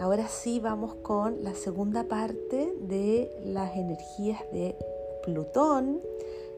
ahora 0.00 0.28
sí 0.28 0.60
vamos 0.60 0.94
con 0.96 1.42
la 1.42 1.54
segunda 1.54 2.04
parte 2.04 2.74
de 2.80 3.30
las 3.44 3.76
energías 3.76 4.40
de 4.52 4.76
Plutón 5.24 6.00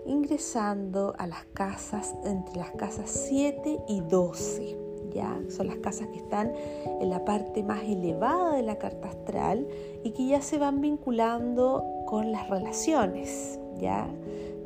ingresando 0.06 1.14
a 1.18 1.26
las 1.26 1.44
casas 1.54 2.14
entre 2.24 2.56
las 2.56 2.72
casas 2.72 3.10
7 3.10 3.78
y 3.88 4.00
12. 4.00 4.76
¿ya? 5.12 5.38
Son 5.48 5.66
las 5.66 5.76
casas 5.76 6.08
que 6.08 6.18
están 6.18 6.52
en 7.00 7.10
la 7.10 7.24
parte 7.24 7.62
más 7.62 7.82
elevada 7.82 8.54
de 8.54 8.62
la 8.62 8.78
carta 8.78 9.08
astral 9.08 9.66
y 10.02 10.10
que 10.10 10.26
ya 10.26 10.40
se 10.40 10.58
van 10.58 10.80
vinculando 10.80 11.84
con 12.06 12.32
las 12.32 12.48
relaciones. 12.48 13.58
¿ya? 13.78 14.08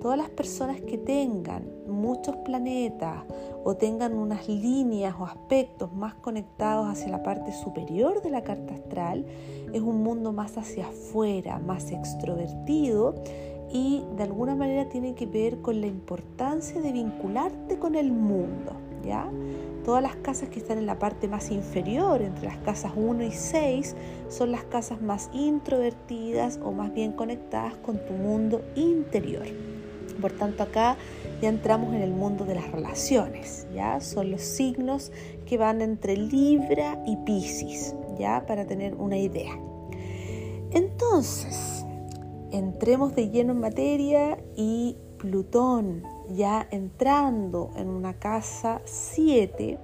Todas 0.01 0.19
las 0.19 0.31
personas 0.31 0.81
que 0.81 0.99
tengan 0.99 1.65
muchos 2.03 2.37
planetas 2.39 3.23
o 3.65 3.77
tengan 3.77 4.15
unas 4.15 4.49
líneas 4.49 5.15
o 5.19 5.25
aspectos 5.25 5.93
más 5.95 6.15
conectados 6.15 6.89
hacia 6.89 7.09
la 7.09 7.23
parte 7.23 7.53
superior 7.53 8.21
de 8.23 8.31
la 8.31 8.43
carta 8.43 8.75
astral, 8.75 9.25
es 9.73 9.81
un 9.81 10.03
mundo 10.03 10.33
más 10.33 10.59
hacia 10.59 10.89
afuera, 10.89 11.61
más 11.61 11.93
extrovertido 11.93 13.15
y 13.73 14.03
de 14.17 14.25
alguna 14.25 14.57
manera 14.57 14.89
tiene 14.89 15.15
que 15.15 15.27
ver 15.27 15.61
con 15.63 15.81
la 15.81 15.87
importancia 15.87 16.81
de 16.81 16.93
vincularte 16.93 17.79
con 17.79 17.95
el 17.95 18.11
mundo, 18.11 18.73
¿ya? 19.05 19.31
Todas 19.85 20.03
las 20.03 20.17
casas 20.17 20.49
que 20.49 20.59
están 20.59 20.79
en 20.79 20.87
la 20.87 20.99
parte 20.99 21.29
más 21.29 21.51
inferior, 21.51 22.21
entre 22.21 22.47
las 22.47 22.59
casas 22.59 22.93
1 22.97 23.25
y 23.25 23.33
6, 23.33 23.97
son 24.29 24.51
las 24.51 24.65
casas 24.65 25.01
más 25.01 25.31
introvertidas 25.33 26.59
o 26.63 26.73
más 26.73 26.93
bien 26.93 27.13
conectadas 27.13 27.77
con 27.77 28.05
tu 28.05 28.13
mundo 28.13 28.63
interior. 28.75 29.72
Por 30.21 30.33
tanto, 30.33 30.63
acá 30.63 30.97
ya 31.41 31.49
entramos 31.49 31.95
en 31.95 32.03
el 32.03 32.11
mundo 32.11 32.45
de 32.45 32.55
las 32.55 32.71
relaciones, 32.71 33.67
¿ya? 33.75 34.01
Son 34.01 34.31
los 34.31 34.43
signos 34.43 35.13
que 35.47 35.59
van 35.59 35.81
entre 35.81 36.17
Libra 36.17 37.03
y 37.07 37.17
Pisces, 37.17 37.95
¿ya? 38.19 38.45
Para 38.47 38.67
tener 38.67 38.95
una 38.95 39.19
idea. 39.19 39.59
Entonces, 40.71 41.85
entremos 42.51 43.15
de 43.15 43.29
lleno 43.31 43.53
en 43.53 43.61
materia 43.61 44.39
y 44.57 44.97
Plutón 45.19 46.03
ya 46.31 46.67
entrando 46.71 47.71
en 47.77 47.89
una 47.89 48.15
casa 48.15 48.81
7 48.85 49.79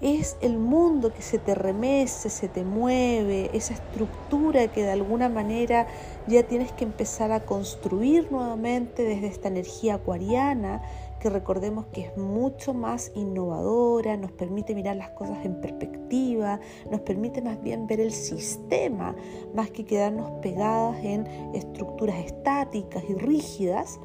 es 0.00 0.36
el 0.40 0.58
mundo 0.58 1.12
que 1.12 1.22
se 1.22 1.38
te 1.38 1.54
remece, 1.54 2.30
se 2.30 2.48
te 2.48 2.64
mueve, 2.64 3.50
esa 3.52 3.74
estructura 3.74 4.68
que 4.68 4.82
de 4.82 4.92
alguna 4.92 5.28
manera 5.28 5.86
ya 6.26 6.42
tienes 6.44 6.72
que 6.72 6.84
empezar 6.84 7.32
a 7.32 7.44
construir 7.44 8.30
nuevamente 8.30 9.02
desde 9.02 9.26
esta 9.26 9.48
energía 9.48 9.94
acuariana 9.94 10.82
que 11.18 11.30
recordemos 11.30 11.86
que 11.86 12.02
es 12.02 12.16
mucho 12.16 12.74
más 12.74 13.10
innovadora, 13.14 14.16
nos 14.16 14.32
permite 14.32 14.74
mirar 14.74 14.96
las 14.96 15.10
cosas 15.10 15.44
en 15.44 15.60
perspectiva, 15.60 16.60
nos 16.90 17.00
permite 17.00 17.42
más 17.42 17.60
bien 17.60 17.86
ver 17.86 18.00
el 18.00 18.12
sistema, 18.12 19.16
más 19.54 19.70
que 19.70 19.84
quedarnos 19.84 20.30
pegadas 20.42 20.96
en 21.04 21.26
estructuras 21.54 22.24
estáticas 22.24 23.02
y 23.08 23.14
rígidas. 23.14 23.98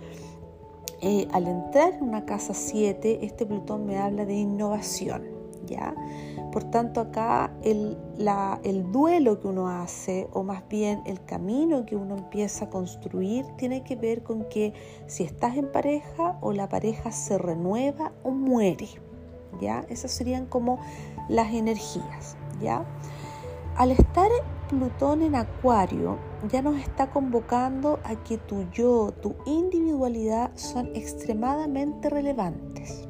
Eh, 1.01 1.27
al 1.33 1.47
entrar 1.47 1.93
en 1.93 2.03
una 2.03 2.25
casa 2.25 2.53
7, 2.53 3.19
este 3.25 3.45
Plutón 3.45 3.85
me 3.85 3.97
habla 3.97 4.25
de 4.25 4.35
innovación, 4.35 5.32
Por 6.51 6.63
tanto, 6.65 7.01
acá 7.01 7.51
el, 7.63 7.97
el, 8.63 8.91
duelo 8.91 9.39
que 9.39 9.47
uno 9.47 9.69
hace, 9.69 10.27
o 10.33 10.43
más 10.43 10.67
bien 10.69 11.01
el 11.05 11.23
camino 11.23 11.85
que 11.85 11.95
uno 11.95 12.17
empieza 12.17 12.65
a 12.65 12.69
construir, 12.69 13.45
tiene 13.57 13.83
que 13.83 13.95
ver 13.95 14.23
con 14.23 14.47
que 14.49 14.73
si 15.07 15.23
estás 15.23 15.57
en 15.57 15.71
pareja 15.71 16.37
o 16.41 16.53
la 16.53 16.69
pareja 16.69 17.11
se 17.11 17.37
renueva 17.37 18.11
o 18.23 18.31
muere. 18.31 18.87
¿ya? 19.59 19.85
Esas 19.89 20.11
serían 20.11 20.45
como 20.45 20.79
las 21.29 21.53
energías. 21.53 22.37
¿ya? 22.61 22.85
Al 23.75 23.91
estar 23.91 24.29
Plutón 24.69 25.21
en 25.21 25.35
Acuario, 25.35 26.17
ya 26.49 26.61
nos 26.61 26.77
está 26.77 27.09
convocando 27.09 27.99
a 28.03 28.15
que 28.15 28.37
tu 28.37 28.63
yo, 28.71 29.11
tu 29.21 29.35
individualidad 29.45 30.51
son 30.55 30.87
extremadamente 30.95 32.09
relevantes 32.09 33.07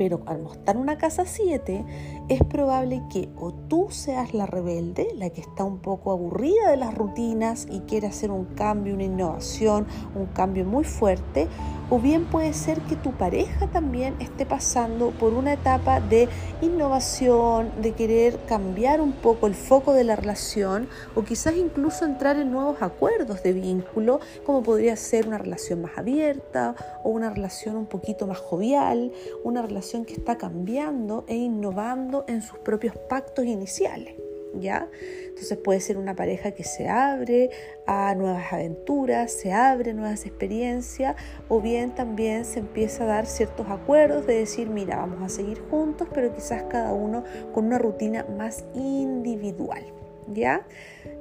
pero 0.00 0.22
al 0.24 0.40
mostrar 0.40 0.78
una 0.78 0.96
casa 0.96 1.26
7 1.26 1.84
es 2.30 2.42
probable 2.44 3.02
que 3.12 3.28
o 3.36 3.52
tú 3.52 3.88
seas 3.90 4.32
la 4.32 4.46
rebelde, 4.46 5.08
la 5.18 5.28
que 5.28 5.42
está 5.42 5.62
un 5.62 5.80
poco 5.80 6.10
aburrida 6.10 6.70
de 6.70 6.78
las 6.78 6.94
rutinas 6.94 7.66
y 7.70 7.80
quiere 7.80 8.06
hacer 8.06 8.30
un 8.30 8.46
cambio, 8.46 8.94
una 8.94 9.04
innovación, 9.04 9.86
un 10.14 10.24
cambio 10.24 10.64
muy 10.64 10.84
fuerte, 10.84 11.48
o 11.90 11.98
bien 11.98 12.24
puede 12.26 12.54
ser 12.54 12.80
que 12.82 12.96
tu 12.96 13.10
pareja 13.12 13.66
también 13.66 14.14
esté 14.20 14.46
pasando 14.46 15.10
por 15.10 15.34
una 15.34 15.52
etapa 15.52 16.00
de 16.00 16.28
innovación, 16.62 17.70
de 17.82 17.92
querer 17.92 18.38
cambiar 18.46 19.00
un 19.02 19.12
poco 19.12 19.48
el 19.48 19.54
foco 19.54 19.92
de 19.92 20.04
la 20.04 20.16
relación 20.16 20.88
o 21.16 21.24
quizás 21.24 21.56
incluso 21.56 22.04
entrar 22.04 22.38
en 22.38 22.52
nuevos 22.52 22.80
acuerdos 22.80 23.42
de 23.42 23.52
vínculo, 23.52 24.20
como 24.46 24.62
podría 24.62 24.96
ser 24.96 25.26
una 25.26 25.36
relación 25.36 25.82
más 25.82 25.98
abierta 25.98 26.74
o 27.02 27.10
una 27.10 27.28
relación 27.28 27.76
un 27.76 27.86
poquito 27.86 28.26
más 28.26 28.38
jovial, 28.38 29.12
una 29.42 29.60
relación 29.60 29.89
que 30.04 30.14
está 30.14 30.38
cambiando 30.38 31.24
e 31.26 31.36
innovando 31.36 32.24
en 32.28 32.42
sus 32.42 32.58
propios 32.58 32.96
pactos 33.08 33.44
iniciales. 33.44 34.14
¿ya? 34.58 34.88
Entonces 35.28 35.58
puede 35.58 35.80
ser 35.80 35.96
una 35.98 36.14
pareja 36.14 36.52
que 36.52 36.64
se 36.64 36.88
abre 36.88 37.50
a 37.86 38.14
nuevas 38.14 38.52
aventuras, 38.52 39.32
se 39.32 39.52
abre 39.52 39.94
nuevas 39.94 40.26
experiencias, 40.26 41.16
o 41.48 41.60
bien 41.60 41.94
también 41.94 42.44
se 42.44 42.60
empieza 42.60 43.04
a 43.04 43.06
dar 43.06 43.26
ciertos 43.26 43.68
acuerdos 43.68 44.26
de 44.26 44.34
decir, 44.34 44.68
mira, 44.68 44.96
vamos 44.96 45.22
a 45.22 45.28
seguir 45.28 45.60
juntos, 45.70 46.08
pero 46.12 46.32
quizás 46.34 46.64
cada 46.64 46.92
uno 46.92 47.24
con 47.52 47.66
una 47.66 47.78
rutina 47.78 48.24
más 48.36 48.64
individual, 48.74 49.84
¿ya? 50.32 50.66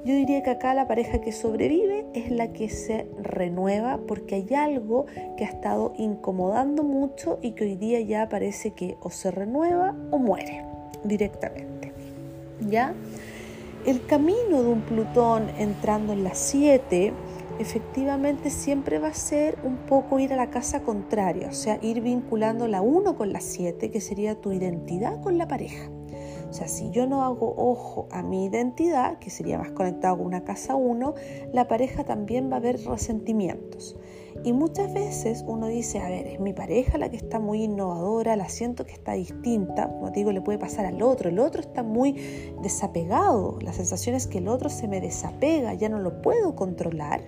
Yo 0.05 0.15
diría 0.15 0.41
que 0.43 0.51
acá 0.51 0.73
la 0.73 0.87
pareja 0.87 1.19
que 1.19 1.33
sobrevive 1.33 2.05
es 2.13 2.31
la 2.31 2.53
que 2.53 2.69
se 2.69 3.05
renueva 3.21 3.99
porque 4.07 4.35
hay 4.35 4.53
algo 4.55 5.05
que 5.37 5.43
ha 5.43 5.49
estado 5.49 5.93
incomodando 5.97 6.83
mucho 6.83 7.37
y 7.41 7.51
que 7.51 7.65
hoy 7.65 7.75
día 7.75 7.99
ya 7.99 8.29
parece 8.29 8.71
que 8.71 8.95
o 9.01 9.09
se 9.09 9.29
renueva 9.29 9.95
o 10.11 10.17
muere 10.17 10.63
directamente. 11.03 11.91
¿Ya? 12.61 12.93
El 13.85 14.05
camino 14.05 14.63
de 14.63 14.69
un 14.69 14.81
Plutón 14.81 15.49
entrando 15.57 16.13
en 16.13 16.23
las 16.23 16.37
7 16.37 17.11
efectivamente 17.59 18.49
siempre 18.49 18.99
va 18.99 19.09
a 19.09 19.13
ser 19.13 19.57
un 19.63 19.75
poco 19.77 20.17
ir 20.19 20.31
a 20.31 20.37
la 20.37 20.49
casa 20.49 20.81
contraria, 20.81 21.49
o 21.49 21.53
sea, 21.53 21.77
ir 21.81 21.99
vinculando 22.01 22.67
la 22.67 22.81
1 22.81 23.17
con 23.17 23.33
la 23.33 23.41
7, 23.41 23.91
que 23.91 23.99
sería 23.99 24.35
tu 24.35 24.53
identidad 24.53 25.21
con 25.21 25.37
la 25.37 25.47
pareja. 25.47 25.89
O 26.49 26.53
sea, 26.53 26.67
si 26.67 26.89
yo 26.89 27.05
no 27.05 27.23
hago 27.23 27.53
ojo 27.57 28.07
a 28.11 28.23
mi 28.23 28.45
identidad, 28.45 29.19
que 29.19 29.29
sería 29.29 29.59
más 29.59 29.71
conectado 29.71 30.17
con 30.17 30.25
una 30.25 30.43
casa 30.43 30.75
1, 30.75 31.13
la 31.53 31.67
pareja 31.67 32.03
también 32.03 32.51
va 32.51 32.57
a 32.57 32.59
ver 32.59 32.83
resentimientos. 32.83 33.95
Y 34.43 34.53
muchas 34.53 34.93
veces 34.93 35.43
uno 35.45 35.67
dice, 35.67 35.99
a 35.99 36.09
ver, 36.09 36.25
es 36.25 36.39
mi 36.39 36.53
pareja 36.53 36.97
la 36.97 37.09
que 37.09 37.17
está 37.17 37.39
muy 37.39 37.63
innovadora, 37.63 38.35
la 38.35 38.47
siento 38.47 38.85
que 38.85 38.93
está 38.93 39.13
distinta, 39.13 39.89
como 39.89 40.11
te 40.11 40.19
digo, 40.19 40.31
le 40.31 40.41
puede 40.41 40.57
pasar 40.57 40.85
al 40.85 41.01
otro, 41.01 41.29
el 41.29 41.39
otro 41.39 41.61
está 41.61 41.83
muy 41.83 42.13
desapegado, 42.61 43.59
la 43.61 43.73
sensación 43.73 44.15
es 44.15 44.27
que 44.27 44.37
el 44.37 44.47
otro 44.47 44.69
se 44.69 44.87
me 44.87 45.01
desapega, 45.01 45.73
ya 45.73 45.89
no 45.89 45.99
lo 45.99 46.21
puedo 46.21 46.55
controlar 46.55 47.21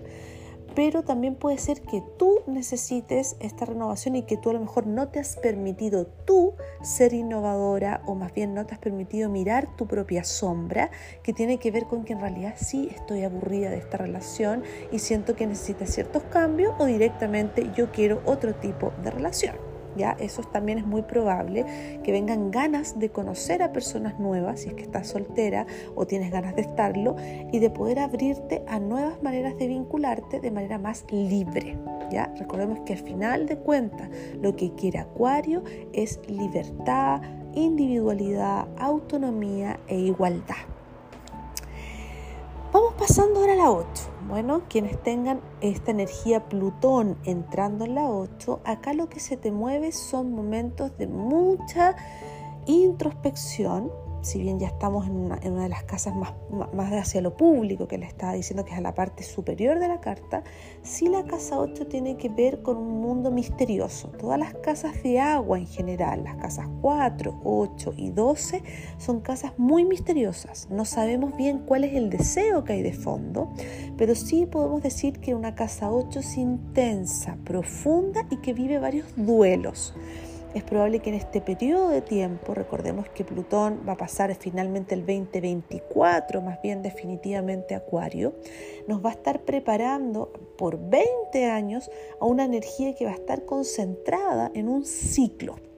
pero 0.76 1.04
también 1.04 1.36
puede 1.36 1.58
ser 1.58 1.82
que 1.82 2.04
tú 2.18 2.42
necesites 2.48 3.36
esta 3.40 3.66
renovación 3.66 4.16
y 4.16 4.24
que 4.24 4.38
tú 4.38 4.50
a 4.50 4.54
lo 4.54 4.60
mejor 4.60 4.88
no 4.88 5.10
te 5.10 5.20
has 5.20 5.38
permitido 5.38 6.08
tú 6.26 6.54
ser 6.82 7.14
innovadora 7.14 8.02
o 8.06 8.16
más 8.16 8.34
bien 8.34 8.54
no 8.54 8.66
te 8.66 8.74
has 8.74 8.80
permitido 8.80 9.30
mirar 9.30 9.76
tu 9.76 9.88
propia 9.88 10.24
sombra, 10.24 10.92
que 11.24 11.34
tiene 11.34 11.58
que 11.58 11.72
ver 11.72 11.86
con 11.86 12.04
que 12.04 12.14
en 12.14 12.22
realidad 12.22 12.56
sí 12.58 12.90
estoy 12.92 13.24
aburrida 13.24 13.70
de 13.70 13.78
esta 13.78 13.98
relación 13.98 14.64
y 14.92 15.00
siento 15.00 15.36
que 15.36 15.48
necesitas 15.48 15.90
ciertos 15.90 16.24
cambios 16.24 16.74
o 16.80 16.86
directamente 16.86 17.72
yo 17.76 17.92
quiero 17.92 18.22
otro 18.26 18.56
tipo 18.56 18.92
de 19.04 19.12
relación. 19.12 19.71
¿Ya? 19.96 20.16
Eso 20.20 20.42
también 20.44 20.78
es 20.78 20.86
muy 20.86 21.02
probable 21.02 21.66
que 22.04 22.12
vengan 22.12 22.52
ganas 22.52 23.00
de 23.00 23.10
conocer 23.10 23.64
a 23.64 23.72
personas 23.72 24.20
nuevas, 24.20 24.62
si 24.62 24.70
es 24.70 24.76
que 24.76 24.84
estás 24.84 25.08
soltera 25.08 25.66
o 25.96 26.06
tienes 26.06 26.32
ganas 26.32 26.56
de 26.56 26.62
estarlo, 26.62 27.16
y 27.52 27.60
de 27.60 27.70
poder 27.70 28.00
abrirte 28.00 28.64
a 28.68 28.80
nuevas 28.80 29.22
maneras 29.22 29.58
de 29.58 29.68
vincularte 29.68 30.40
de 30.40 30.52
manera 30.52 30.78
más 30.78 31.06
libre, 31.12 31.78
¿ya? 32.12 32.34
Recordemos 32.38 32.80
que 32.86 32.94
al 32.94 33.00
final 33.00 33.48
de 33.48 33.58
cuentas 33.58 34.10
lo 34.42 34.56
que 34.56 34.74
quiere 34.76 35.00
Acuario 35.00 35.64
es 35.94 36.20
libertad, 36.28 37.22
individualidad, 37.54 38.68
autonomía 38.78 39.80
e 39.88 39.98
igualdad. 39.98 40.56
Vamos 42.72 42.94
pasando 42.94 43.42
ahora 43.42 43.54
a 43.54 43.58
la 43.58 43.72
8. 43.72 43.88
Bueno, 44.32 44.62
quienes 44.70 45.04
tengan 45.04 45.42
esta 45.60 45.92
energía 45.92 46.48
Plutón 46.48 47.18
entrando 47.26 47.84
en 47.84 47.96
la 47.96 48.10
8, 48.10 48.62
acá 48.64 48.94
lo 48.94 49.10
que 49.10 49.20
se 49.20 49.36
te 49.36 49.52
mueve 49.52 49.92
son 49.92 50.32
momentos 50.32 50.98
de 50.98 51.06
mucha 51.06 51.98
introspección, 52.66 53.92
si 54.22 54.40
bien 54.40 54.60
ya 54.60 54.68
estamos 54.68 55.08
en 55.08 55.16
una, 55.16 55.38
de 55.40 55.70
las 55.70 55.84
casas 55.84 56.16
más, 56.16 56.34
más 56.74 56.92
hacia 56.94 57.22
lo 57.22 57.36
público, 57.36 57.88
que 57.88 57.98
le 57.98 58.06
estaba 58.06 58.34
diciendo 58.34 58.64
que 58.64 58.72
es 58.72 58.78
a 58.78 58.82
la 58.82 58.94
parte 58.94 59.24
superior 59.24 59.80
de 59.80 59.88
la 59.88 60.00
carta, 60.00 60.44
sí 60.84 61.08
la 61.08 61.24
casa 61.24 61.60
8 61.60 61.88
tiene 61.88 62.18
que 62.18 62.30
ver 62.30 62.62
con 62.62 62.78
un 62.78 63.02
mundo 63.02 63.32
misterioso. 63.32 64.10
Todas 64.10 64.40
las 64.40 64.54
casas 64.56 65.02
de 65.04 65.20
agua 65.20 65.58
en 65.58 65.68
general, 65.68 66.24
las 66.24 66.36
casas 66.36 66.68
4, 66.82 67.42
8 67.44 67.94
y 67.98 68.12
12, 68.12 68.64
son 68.98 69.22
casas 69.22 69.54
muy 69.58 69.86
misteriosas. 69.86 70.70
No 70.70 70.86
sabemos 70.86 71.36
bien 71.36 71.64
cuál 71.66 71.84
es 71.84 71.94
el 71.94 72.10
deseo 72.10 72.64
que 72.64 72.74
hay 72.74 72.82
de 72.82 72.94
fondo, 72.94 73.50
pero 73.98 74.16
sí 74.16 74.46
podemos 74.46 74.84
decir 74.84 75.20
que 75.20 75.36
una 75.36 75.56
casa 75.56 75.92
8 75.92 76.20
es 76.20 76.38
intensa, 76.38 77.38
profunda 77.44 78.26
y 78.30 78.38
que 78.38 78.54
vive 78.54 78.80
varios 78.80 79.08
duelos 79.16 79.94
es 80.54 80.64
probable 80.64 81.00
que 81.00 81.10
en 81.10 81.16
este 81.16 81.42
periodo 81.42 81.90
de 81.90 82.02
tiempo, 82.02 82.54
recordemos 82.54 83.08
que 83.10 83.24
Plutón 83.24 83.82
va 83.88 83.94
a 83.94 83.98
pasar 83.98 84.34
finalmente 84.36 84.96
el 84.96 85.06
2024, 85.06 86.42
más 86.42 86.62
bien 86.62 86.82
definitivamente 86.82 87.76
Acuario, 87.76 88.34
nos 88.88 89.04
va 89.04 89.10
a 89.10 89.14
estar 89.14 89.42
preparando 89.42 90.32
por 90.58 90.78
20 90.80 91.46
años 91.46 91.90
a 92.20 92.26
una 92.26 92.46
energía 92.46 92.94
que 92.96 93.06
va 93.06 93.12
a 93.12 93.16
estar 93.16 93.46
concentrada 93.46 94.52
en 94.54 94.68
un 94.68 94.86
ciclo. 94.86 95.71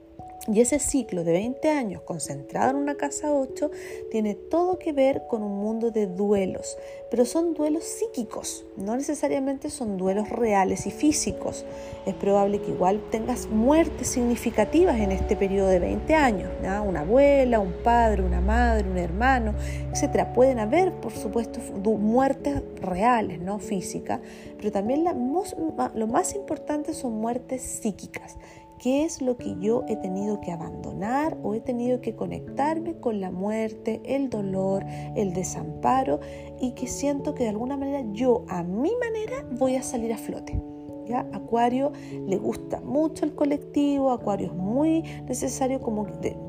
Y 0.46 0.60
ese 0.60 0.78
ciclo 0.78 1.24
de 1.24 1.32
20 1.32 1.70
años 1.70 2.02
concentrado 2.02 2.72
en 2.72 2.76
una 2.76 2.96
casa 2.96 3.32
8 3.32 3.70
tiene 4.10 4.34
todo 4.34 4.78
que 4.78 4.92
ver 4.92 5.22
con 5.26 5.42
un 5.42 5.58
mundo 5.58 5.90
de 5.90 6.06
duelos, 6.06 6.76
pero 7.10 7.24
son 7.24 7.54
duelos 7.54 7.84
psíquicos, 7.84 8.66
no 8.76 8.94
necesariamente 8.94 9.70
son 9.70 9.96
duelos 9.96 10.28
reales 10.28 10.86
y 10.86 10.90
físicos. 10.90 11.64
Es 12.04 12.14
probable 12.14 12.60
que 12.60 12.72
igual 12.72 13.00
tengas 13.10 13.46
muertes 13.46 14.08
significativas 14.08 15.00
en 15.00 15.12
este 15.12 15.34
periodo 15.34 15.68
de 15.68 15.78
20 15.78 16.14
años, 16.14 16.50
una 16.60 17.00
abuela, 17.00 17.58
un 17.58 17.72
padre, 17.82 18.22
una 18.22 18.42
madre, 18.42 18.86
un 18.90 18.98
hermano, 18.98 19.54
etc. 19.94 20.26
Pueden 20.34 20.58
haber, 20.58 20.92
por 20.92 21.12
supuesto, 21.12 21.58
muertes 21.96 22.62
reales, 22.82 23.40
no 23.40 23.60
físicas, 23.60 24.20
pero 24.58 24.70
también 24.70 25.04
lo 25.04 26.06
más 26.06 26.34
importante 26.34 26.92
son 26.92 27.14
muertes 27.14 27.62
psíquicas 27.62 28.36
qué 28.78 29.04
es 29.04 29.22
lo 29.22 29.36
que 29.36 29.56
yo 29.60 29.84
he 29.88 29.96
tenido 29.96 30.40
que 30.40 30.52
abandonar 30.52 31.38
o 31.42 31.54
he 31.54 31.60
tenido 31.60 32.00
que 32.00 32.14
conectarme 32.14 32.98
con 32.98 33.20
la 33.20 33.30
muerte, 33.30 34.00
el 34.04 34.30
dolor, 34.30 34.84
el 35.16 35.32
desamparo 35.32 36.20
y 36.60 36.72
que 36.72 36.86
siento 36.86 37.34
que 37.34 37.44
de 37.44 37.50
alguna 37.50 37.76
manera 37.76 38.04
yo 38.12 38.44
a 38.48 38.62
mi 38.62 38.92
manera 38.96 39.46
voy 39.58 39.76
a 39.76 39.82
salir 39.82 40.12
a 40.12 40.18
flote. 40.18 40.60
¿Ya? 41.06 41.28
Acuario 41.34 41.92
le 42.26 42.38
gusta 42.38 42.80
mucho 42.80 43.26
el 43.26 43.34
colectivo, 43.34 44.10
Acuario 44.10 44.46
es 44.46 44.54
muy 44.54 45.02
necesario, 45.28 45.78
como 45.78 46.06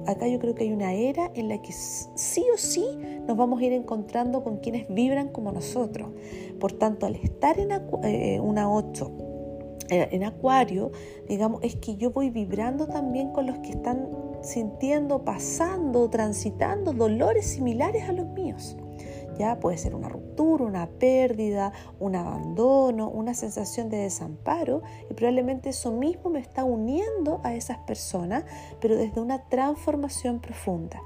acá 0.08 0.30
yo 0.30 0.40
creo 0.40 0.56
que 0.56 0.64
hay 0.64 0.72
una 0.72 0.94
era 0.94 1.30
en 1.36 1.50
la 1.50 1.62
que 1.62 1.74
sí 1.74 2.46
o 2.54 2.58
sí 2.58 2.86
nos 3.28 3.36
vamos 3.36 3.60
a 3.60 3.66
ir 3.66 3.74
encontrando 3.74 4.46
con 4.46 4.60
quienes 4.60 4.88
vibran 4.88 5.28
como 5.28 5.52
nosotros. 5.52 6.08
Por 6.58 6.72
tanto, 6.72 7.06
al 7.06 7.16
estar 7.16 7.60
en 7.60 7.72
eh, 8.04 8.40
una 8.40 8.72
8 8.72 9.12
eh, 9.20 9.25
en 9.90 10.24
Acuario, 10.24 10.92
digamos, 11.28 11.62
es 11.64 11.76
que 11.76 11.96
yo 11.96 12.12
voy 12.12 12.30
vibrando 12.30 12.88
también 12.88 13.32
con 13.32 13.46
los 13.46 13.60
que 13.60 13.72
están 13.72 14.10
sintiendo, 14.42 15.24
pasando, 15.24 16.10
transitando 16.10 16.94
dolores 16.94 17.46
similares 17.46 18.08
a 18.10 18.14
los 18.14 18.28
míos. 18.28 18.78
Ya 19.38 19.60
puede 19.60 19.78
ser 19.78 19.96
una 19.96 20.08
ruptura, 20.08 20.64
una 20.64 20.88
pérdida, 20.88 21.74
un 22.00 22.16
abandono, 22.16 23.10
una 23.10 23.34
sensación 23.34 23.90
de 23.90 23.98
desamparo 23.98 24.82
y 25.10 25.14
probablemente 25.14 25.70
eso 25.70 25.92
mismo 25.92 26.30
me 26.30 26.40
está 26.40 26.64
uniendo 26.64 27.42
a 27.44 27.54
esas 27.54 27.80
personas, 27.80 28.46
pero 28.80 28.96
desde 28.96 29.20
una 29.20 29.44
transformación 29.50 30.40
profunda. 30.40 31.02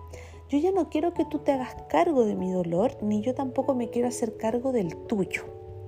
Yo 0.49 0.57
ya 0.57 0.71
no 0.71 0.89
quiero 0.89 1.13
que 1.13 1.25
tú 1.25 1.39
te 1.39 1.51
hagas 1.51 1.75
cargo 1.89 2.25
de 2.25 2.35
mi 2.35 2.51
dolor, 2.51 2.97
ni 3.01 3.21
yo 3.21 3.35
tampoco 3.35 3.75
me 3.75 3.89
quiero 3.89 4.07
hacer 4.07 4.37
cargo 4.37 4.71
del 4.71 4.95
tuyo. 5.07 5.43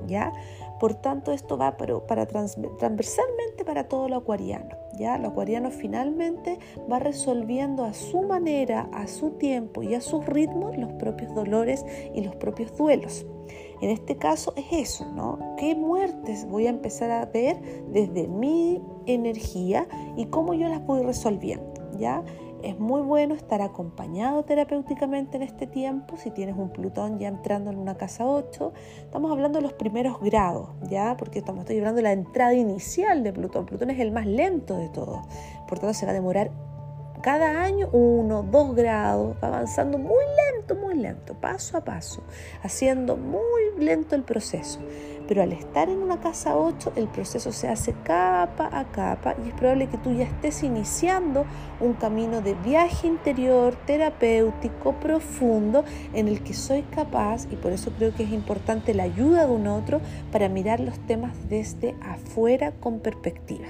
¿Ya? 0.08 0.34
Por 0.82 0.96
tanto, 0.96 1.32
esto 1.32 1.60
va 1.60 1.78
para, 1.78 2.26
transversalmente 2.26 3.64
para 3.64 3.88
todo 3.88 4.10
lo 4.10 4.16
acuariano. 4.16 4.76
¿ya? 4.98 5.20
Lo 5.20 5.28
acuariano 5.28 5.70
finalmente 5.70 6.58
va 6.92 6.98
resolviendo 6.98 7.84
a 7.84 7.94
su 7.94 8.24
manera, 8.24 8.90
a 8.92 9.06
su 9.06 9.30
tiempo 9.38 9.84
y 9.84 9.94
a 9.94 10.02
sus 10.02 10.26
ritmos 10.26 10.76
los 10.76 10.92
propios 10.94 11.36
dolores 11.36 11.86
y 12.16 12.22
los 12.22 12.36
propios 12.36 12.76
duelos. 12.76 13.28
En 13.82 13.92
este 13.92 14.18
caso 14.18 14.54
es 14.56 14.66
eso, 14.72 15.06
¿no? 15.14 15.38
¿Qué 15.60 15.76
muertes 15.76 16.48
voy 16.48 16.66
a 16.66 16.72
empezar 16.72 17.12
a 17.12 17.28
ver 17.28 17.62
desde 17.92 18.28
mi 18.28 18.82
energía 19.06 19.88
y 20.18 20.26
cómo 20.26 20.56
yo 20.56 20.68
las 20.68 20.84
voy 20.84 21.04
resolviendo? 21.04 21.74
¿Ya? 22.00 22.24
Es 22.64 22.80
muy 22.80 23.02
bueno 23.02 23.34
estar 23.34 23.62
acompañado 23.62 24.44
terapéuticamente 24.44 25.38
en 25.38 25.44
este 25.44 25.66
tiempo. 25.66 26.18
Si 26.18 26.30
tienes 26.30 26.56
un 26.56 26.70
Plutón 26.70 27.18
ya 27.18 27.28
entrando 27.28 27.72
en 27.72 27.78
una 27.78 27.96
casa 27.96 28.26
8, 28.26 28.74
estamos 29.04 29.32
hablando 29.32 29.60
de 29.60 29.64
los 29.64 29.74
primeros 29.74 30.20
grados, 30.20 30.70
¿ya? 30.90 31.18
Porque 31.18 31.40
estamos 31.40 31.62
estoy 31.62 31.78
hablando 31.78 31.98
de 31.98 32.04
la 32.04 32.12
entrada 32.12 32.54
inicial 32.54 33.24
de 33.24 33.34
Plutón. 33.34 33.66
Plutón 33.66 33.90
es 33.90 34.00
el 34.00 34.12
más 34.12 34.28
lento 34.28 34.78
de 34.78 34.90
todos. 34.90 35.20
Por 35.68 35.80
tanto, 35.80 35.94
se 35.94 36.06
va 36.06 36.12
a 36.12 36.16
demorar 36.16 36.52
cada 37.22 37.64
año 37.64 37.88
uno, 37.92 38.44
dos 38.44 38.76
grados, 38.76 39.36
va 39.44 39.48
avanzando 39.48 39.98
muy 39.98 40.24
lento, 40.54 40.76
muy 40.76 40.96
lento, 40.96 41.36
paso 41.36 41.78
a 41.78 41.82
paso, 41.82 42.24
haciendo 42.64 43.16
muy 43.16 43.72
lento 43.78 44.16
el 44.16 44.24
proceso. 44.24 44.80
Pero 45.32 45.44
al 45.44 45.54
estar 45.54 45.88
en 45.88 46.00
una 46.00 46.20
casa 46.20 46.58
8, 46.58 46.92
el 46.98 47.08
proceso 47.08 47.54
se 47.54 47.70
hace 47.70 47.94
capa 48.04 48.70
a 48.74 48.84
capa 48.92 49.34
y 49.42 49.48
es 49.48 49.54
probable 49.54 49.88
que 49.88 49.98
tú 49.98 50.12
ya 50.12 50.26
estés 50.26 50.62
iniciando 50.62 51.46
un 51.80 51.94
camino 51.94 52.42
de 52.42 52.54
viaje 52.54 53.08
interior, 53.08 53.74
terapéutico, 53.86 54.92
profundo, 54.96 55.86
en 56.14 56.28
el 56.28 56.44
que 56.44 56.54
soy 56.54 56.82
capaz, 56.82 57.48
y 57.50 57.56
por 57.56 57.72
eso 57.72 57.94
creo 57.98 58.14
que 58.14 58.24
es 58.24 58.32
importante 58.34 58.94
la 58.94 59.04
ayuda 59.04 59.46
de 59.48 59.54
un 59.54 59.68
otro, 59.68 60.02
para 60.34 60.50
mirar 60.50 60.82
los 60.82 61.00
temas 61.08 61.32
desde 61.48 61.96
afuera 62.02 62.74
con 62.82 63.00
perspectiva. 63.00 63.68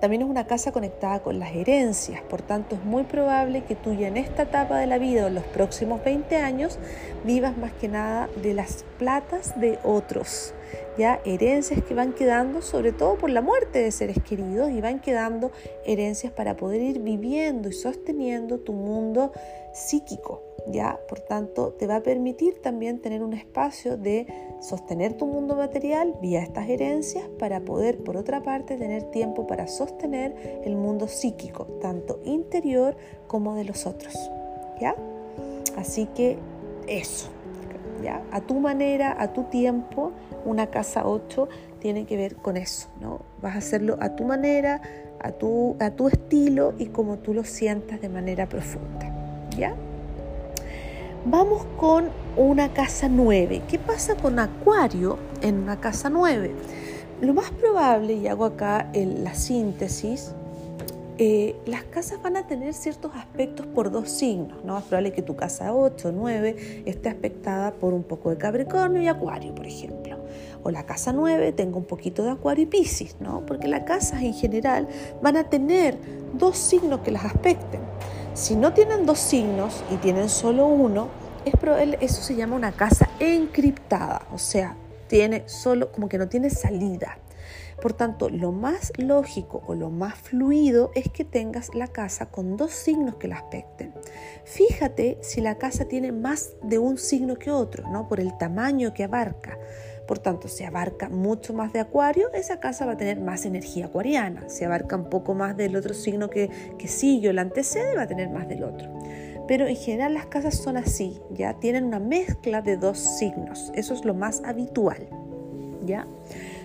También 0.00 0.22
es 0.22 0.28
una 0.28 0.46
casa 0.46 0.72
conectada 0.72 1.20
con 1.20 1.38
las 1.38 1.54
herencias, 1.54 2.20
por 2.22 2.42
tanto 2.42 2.76
es 2.76 2.84
muy 2.84 3.04
probable 3.04 3.64
que 3.64 3.74
tú 3.74 3.94
ya 3.94 4.08
en 4.08 4.16
esta 4.16 4.42
etapa 4.42 4.78
de 4.78 4.86
la 4.86 4.98
vida 4.98 5.24
o 5.24 5.28
en 5.28 5.34
los 5.34 5.44
próximos 5.44 6.04
20 6.04 6.36
años 6.36 6.78
vivas 7.24 7.56
más 7.56 7.72
que 7.72 7.88
nada 7.88 8.28
de 8.42 8.54
las 8.54 8.84
platas 8.98 9.58
de 9.58 9.78
otros, 9.84 10.54
ya 10.98 11.20
herencias 11.24 11.82
que 11.84 11.94
van 11.94 12.12
quedando 12.12 12.62
sobre 12.62 12.92
todo 12.92 13.16
por 13.16 13.30
la 13.30 13.40
muerte 13.40 13.80
de 13.80 13.90
seres 13.90 14.18
queridos 14.22 14.70
y 14.70 14.80
van 14.80 15.00
quedando 15.00 15.50
herencias 15.84 16.32
para 16.32 16.56
poder 16.56 16.82
ir 16.82 16.98
viviendo 17.00 17.68
y 17.68 17.72
sosteniendo 17.72 18.58
tu 18.58 18.72
mundo 18.72 19.32
psíquico. 19.72 20.42
¿ya? 20.66 20.98
Por 21.08 21.20
tanto, 21.20 21.72
te 21.72 21.86
va 21.86 21.96
a 21.96 22.02
permitir 22.02 22.60
también 22.60 23.00
tener 23.00 23.22
un 23.22 23.32
espacio 23.32 23.96
de 23.96 24.26
sostener 24.60 25.14
tu 25.14 25.26
mundo 25.26 25.56
material 25.56 26.14
vía 26.20 26.42
estas 26.42 26.68
herencias 26.68 27.24
para 27.38 27.60
poder, 27.60 27.98
por 27.98 28.16
otra 28.16 28.42
parte, 28.42 28.76
tener 28.76 29.04
tiempo 29.04 29.46
para 29.46 29.66
sostener 29.66 30.62
el 30.64 30.76
mundo 30.76 31.08
psíquico, 31.08 31.66
tanto 31.80 32.20
interior 32.24 32.96
como 33.26 33.54
de 33.54 33.64
los 33.64 33.86
otros, 33.86 34.14
¿ya? 34.80 34.94
Así 35.76 36.06
que 36.06 36.38
eso, 36.86 37.28
¿ya? 38.02 38.22
A 38.30 38.40
tu 38.40 38.54
manera, 38.60 39.16
a 39.18 39.32
tu 39.32 39.44
tiempo, 39.44 40.12
una 40.44 40.68
casa 40.68 41.06
8 41.06 41.48
tiene 41.80 42.06
que 42.06 42.16
ver 42.16 42.36
con 42.36 42.56
eso, 42.56 42.88
¿no? 43.00 43.20
Vas 43.40 43.54
a 43.54 43.58
hacerlo 43.58 43.96
a 44.00 44.14
tu 44.16 44.24
manera, 44.24 44.80
a 45.20 45.32
tu, 45.32 45.76
a 45.80 45.90
tu 45.90 46.08
estilo 46.08 46.74
y 46.78 46.86
como 46.86 47.18
tú 47.18 47.34
lo 47.34 47.44
sientas 47.44 48.00
de 48.00 48.08
manera 48.08 48.48
profunda, 48.48 49.10
¿ya? 49.56 49.74
Vamos 51.24 51.64
con 51.76 52.10
una 52.36 52.72
casa 52.72 53.08
9. 53.08 53.62
¿Qué 53.68 53.78
pasa 53.78 54.16
con 54.16 54.38
Acuario 54.40 55.18
en 55.40 55.58
una 55.58 55.78
casa 55.78 56.10
9? 56.10 56.50
Lo 57.20 57.34
más 57.34 57.52
probable, 57.52 58.14
y 58.14 58.26
hago 58.26 58.44
acá 58.44 58.90
la 58.92 59.34
síntesis, 59.34 60.34
eh, 61.18 61.54
las 61.66 61.84
casas 61.84 62.20
van 62.20 62.36
a 62.36 62.48
tener 62.48 62.74
ciertos 62.74 63.12
aspectos 63.14 63.66
por 63.66 63.92
dos 63.92 64.10
signos. 64.10 64.64
¿no? 64.64 64.76
Es 64.76 64.82
probable 64.82 65.12
que 65.12 65.22
tu 65.22 65.36
casa 65.36 65.72
8 65.72 66.08
o 66.08 66.12
9 66.12 66.82
esté 66.86 67.08
aspectada 67.08 67.70
por 67.70 67.94
un 67.94 68.02
poco 68.02 68.30
de 68.30 68.38
Capricornio 68.38 69.00
y 69.00 69.06
Acuario, 69.06 69.54
por 69.54 69.66
ejemplo. 69.66 70.01
O 70.62 70.70
la 70.70 70.84
casa 70.84 71.12
9 71.12 71.52
tenga 71.52 71.76
un 71.76 71.84
poquito 71.84 72.22
de 72.22 72.30
Acuario 72.30 72.64
y 72.64 72.66
Piscis, 72.66 73.16
¿no? 73.20 73.44
porque 73.46 73.68
las 73.68 73.82
casas 73.82 74.22
en 74.22 74.34
general 74.34 74.88
van 75.20 75.36
a 75.36 75.44
tener 75.44 75.98
dos 76.34 76.56
signos 76.56 77.00
que 77.00 77.10
las 77.10 77.24
aspecten. 77.24 77.80
Si 78.34 78.56
no 78.56 78.72
tienen 78.72 79.04
dos 79.04 79.18
signos 79.18 79.82
y 79.90 79.96
tienen 79.96 80.28
solo 80.28 80.66
uno, 80.66 81.08
es 81.44 81.54
eso 82.00 82.22
se 82.22 82.36
llama 82.36 82.56
una 82.56 82.72
casa 82.72 83.08
encriptada, 83.18 84.22
o 84.32 84.38
sea, 84.38 84.76
tiene 85.08 85.42
solo 85.46 85.92
como 85.92 86.08
que 86.08 86.18
no 86.18 86.28
tiene 86.28 86.48
salida. 86.48 87.18
Por 87.82 87.94
tanto, 87.94 88.30
lo 88.30 88.52
más 88.52 88.92
lógico 88.96 89.64
o 89.66 89.74
lo 89.74 89.90
más 89.90 90.14
fluido 90.14 90.92
es 90.94 91.10
que 91.10 91.24
tengas 91.24 91.74
la 91.74 91.88
casa 91.88 92.26
con 92.26 92.56
dos 92.56 92.70
signos 92.70 93.16
que 93.16 93.26
la 93.26 93.38
aspecten. 93.38 93.92
Fíjate 94.44 95.18
si 95.20 95.40
la 95.40 95.58
casa 95.58 95.86
tiene 95.86 96.12
más 96.12 96.52
de 96.62 96.78
un 96.78 96.96
signo 96.96 97.34
que 97.34 97.50
otro, 97.50 97.88
¿no? 97.90 98.06
Por 98.06 98.20
el 98.20 98.38
tamaño 98.38 98.94
que 98.94 99.02
abarca. 99.02 99.58
Por 100.06 100.20
tanto, 100.20 100.46
si 100.46 100.62
abarca 100.62 101.08
mucho 101.08 101.54
más 101.54 101.72
de 101.72 101.80
Acuario, 101.80 102.32
esa 102.34 102.60
casa 102.60 102.86
va 102.86 102.92
a 102.92 102.96
tener 102.96 103.20
más 103.20 103.44
energía 103.46 103.86
acuariana. 103.86 104.48
Si 104.48 104.64
abarca 104.64 104.94
un 104.94 105.10
poco 105.10 105.34
más 105.34 105.56
del 105.56 105.74
otro 105.74 105.92
signo 105.92 106.30
que, 106.30 106.50
que 106.78 106.86
sigue 106.86 107.30
o 107.30 107.32
la 107.32 107.42
antecede, 107.42 107.96
va 107.96 108.02
a 108.02 108.06
tener 108.06 108.30
más 108.30 108.46
del 108.46 108.62
otro. 108.62 108.92
pero 109.48 109.66
en 109.66 109.76
general 109.76 110.14
las 110.14 110.26
casas 110.26 110.56
son 110.56 110.76
así, 110.76 111.20
ya 111.30 111.58
tienen 111.58 111.84
una 111.84 111.98
mezcla 111.98 112.62
de 112.62 112.76
dos 112.76 112.98
signos, 112.98 113.72
eso 113.74 113.92
es 113.92 114.04
lo 114.04 114.14
más 114.14 114.40
habitual, 114.44 115.08
¿ya? 115.84 116.06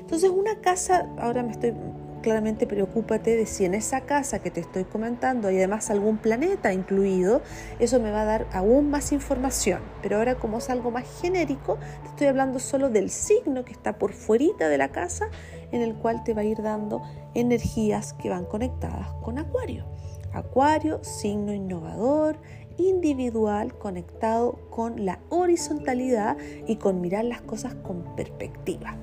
Entonces 0.07 0.29
una 0.29 0.61
casa, 0.61 1.05
ahora 1.17 1.43
me 1.43 1.51
estoy 1.51 1.73
claramente 2.21 2.65
preocúpate 2.65 3.35
de 3.35 3.45
si 3.45 3.65
en 3.65 3.73
esa 3.73 4.01
casa 4.01 4.39
que 4.39 4.51
te 4.51 4.61
estoy 4.61 4.85
comentando 4.85 5.49
hay 5.49 5.57
además 5.57 5.89
algún 5.89 6.17
planeta 6.17 6.71
incluido, 6.71 7.41
eso 7.79 7.99
me 7.99 8.09
va 8.09 8.21
a 8.21 8.25
dar 8.25 8.47
aún 8.53 8.89
más 8.89 9.11
información. 9.11 9.81
Pero 10.01 10.15
ahora 10.15 10.35
como 10.35 10.59
es 10.59 10.69
algo 10.69 10.91
más 10.91 11.03
genérico, 11.21 11.77
te 12.03 12.07
estoy 12.07 12.27
hablando 12.27 12.59
solo 12.59 12.89
del 12.89 13.09
signo 13.09 13.65
que 13.65 13.73
está 13.73 13.97
por 13.97 14.13
fuera 14.13 14.69
de 14.69 14.77
la 14.77 14.93
casa, 14.93 15.27
en 15.73 15.81
el 15.81 15.93
cual 15.95 16.23
te 16.23 16.33
va 16.33 16.39
a 16.39 16.45
ir 16.45 16.61
dando 16.61 17.01
energías 17.33 18.13
que 18.13 18.29
van 18.29 18.45
conectadas 18.45 19.11
con 19.21 19.39
Acuario. 19.39 19.83
Acuario, 20.31 21.03
signo 21.03 21.51
innovador, 21.51 22.37
individual, 22.77 23.77
conectado 23.77 24.53
con 24.69 25.03
la 25.03 25.19
horizontalidad 25.27 26.37
y 26.65 26.77
con 26.77 27.01
mirar 27.01 27.25
las 27.25 27.41
cosas 27.41 27.73
con 27.75 28.15
perspectiva. 28.15 28.95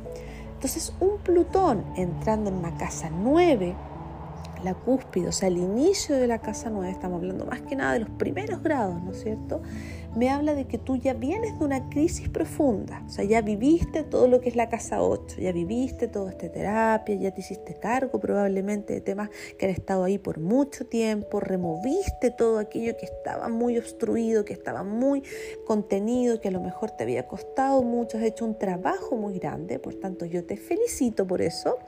Entonces 0.65 0.95
un 0.99 1.19
Plutón 1.19 1.85
entrando 1.95 2.49
en 2.49 2.57
una 2.57 2.75
casa 2.79 3.11
9, 3.11 3.75
la 4.65 4.73
cúspide, 4.73 5.29
o 5.29 5.33
sea, 5.33 5.49
el 5.49 5.59
inicio 5.59 6.17
de 6.17 6.27
la 6.27 6.39
casa 6.39 6.71
9, 6.71 6.91
estamos 6.91 7.19
hablando 7.19 7.45
más 7.45 7.61
que 7.61 7.77
nada 7.77 7.93
de 7.93 7.99
los 7.99 8.09
primeros 8.09 8.63
grados, 8.63 9.03
¿no 9.03 9.11
es 9.11 9.23
cierto? 9.23 9.61
Me 10.17 10.31
habla 10.31 10.55
de 10.55 10.67
que 10.67 10.79
tú 10.79 10.97
ya 10.97 11.13
vienes 11.13 11.59
de 11.59 11.65
una 11.65 11.89
crisis 11.89 12.29
profunda, 12.29 13.03
o 13.07 13.11
sea, 13.11 13.25
ya 13.25 13.41
viviste 13.41 14.05
todo 14.05 14.29
lo 14.29 14.41
que 14.41 14.49
es 14.49 14.57
la 14.57 14.69
casa 14.69 15.03
8, 15.03 15.41
ya 15.41 15.53
viviste 15.53 16.09
toda 16.09 16.31
esta 16.31 16.51
terapia, 16.51 17.15
ya 17.17 17.33
te 17.33 17.41
hiciste 17.41 17.75
cargo 17.75 18.21
probablemente 18.21 18.93
de 18.93 19.01
temas 19.01 19.31
que 19.59 19.67
han 19.67 19.73
estado 19.73 20.05
ahí 20.05 20.19
por 20.19 20.39
mucho 20.39 20.87
tiempo, 20.87 21.41
removiste 21.41 22.31
todo 22.31 22.59
aquello 22.59 22.97
que 22.97 23.07
estaba 23.07 23.49
muy 23.49 23.77
obstruido, 23.77 24.45
que 24.45 24.53
estaba 24.53 24.85
muy 24.85 25.23
contenido, 25.67 26.41
que 26.41 26.49
a 26.49 26.53
lo 26.53 26.61
mejor 26.61 26.93
te 26.93 27.05
había 27.05 27.27
costado 27.27 27.83
mucho, 27.83 28.19
has 28.19 28.25
hecho 28.25 28.45
un 28.45 28.59
trabajo 28.59 29.17
muy 29.17 29.39
grande, 29.39 29.79
por 29.79 29.95
tanto 29.95 30.25
yo 30.27 30.45
te 30.45 30.57
felicito 30.57 31.27
por 31.27 31.43
eso 31.43 31.79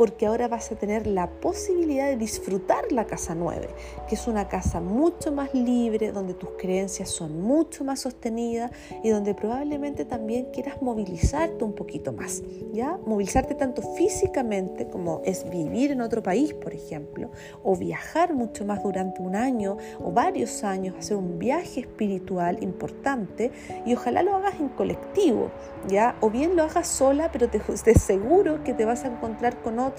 porque 0.00 0.24
ahora 0.24 0.48
vas 0.48 0.72
a 0.72 0.76
tener 0.76 1.06
la 1.06 1.28
posibilidad 1.28 2.06
de 2.06 2.16
disfrutar 2.16 2.90
la 2.90 3.04
casa 3.04 3.34
9, 3.34 3.68
que 4.08 4.14
es 4.14 4.28
una 4.28 4.48
casa 4.48 4.80
mucho 4.80 5.30
más 5.30 5.52
libre, 5.52 6.10
donde 6.10 6.32
tus 6.32 6.48
creencias 6.56 7.10
son 7.10 7.42
mucho 7.42 7.84
más 7.84 8.00
sostenidas 8.00 8.70
y 9.04 9.10
donde 9.10 9.34
probablemente 9.34 10.06
también 10.06 10.46
quieras 10.54 10.80
movilizarte 10.80 11.64
un 11.64 11.74
poquito 11.74 12.14
más, 12.14 12.42
¿ya? 12.72 12.98
Movilizarte 13.04 13.54
tanto 13.54 13.82
físicamente 13.82 14.88
como 14.88 15.20
es 15.26 15.44
vivir 15.50 15.90
en 15.90 16.00
otro 16.00 16.22
país, 16.22 16.54
por 16.54 16.72
ejemplo, 16.72 17.30
o 17.62 17.76
viajar 17.76 18.32
mucho 18.32 18.64
más 18.64 18.82
durante 18.82 19.20
un 19.20 19.36
año 19.36 19.76
o 20.02 20.12
varios 20.12 20.64
años, 20.64 20.96
hacer 20.98 21.18
un 21.18 21.38
viaje 21.38 21.80
espiritual 21.80 22.62
importante 22.62 23.50
y 23.84 23.92
ojalá 23.92 24.22
lo 24.22 24.34
hagas 24.34 24.54
en 24.60 24.70
colectivo, 24.70 25.50
¿ya? 25.88 26.16
O 26.22 26.30
bien 26.30 26.56
lo 26.56 26.62
hagas 26.62 26.88
sola, 26.88 27.30
pero 27.30 27.50
te, 27.50 27.58
te 27.84 27.90
aseguro 27.90 28.64
que 28.64 28.72
te 28.72 28.86
vas 28.86 29.04
a 29.04 29.08
encontrar 29.08 29.60
con 29.60 29.78
otros 29.78 29.89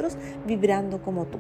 vibrando 0.46 1.02
como 1.02 1.26
tú. 1.26 1.38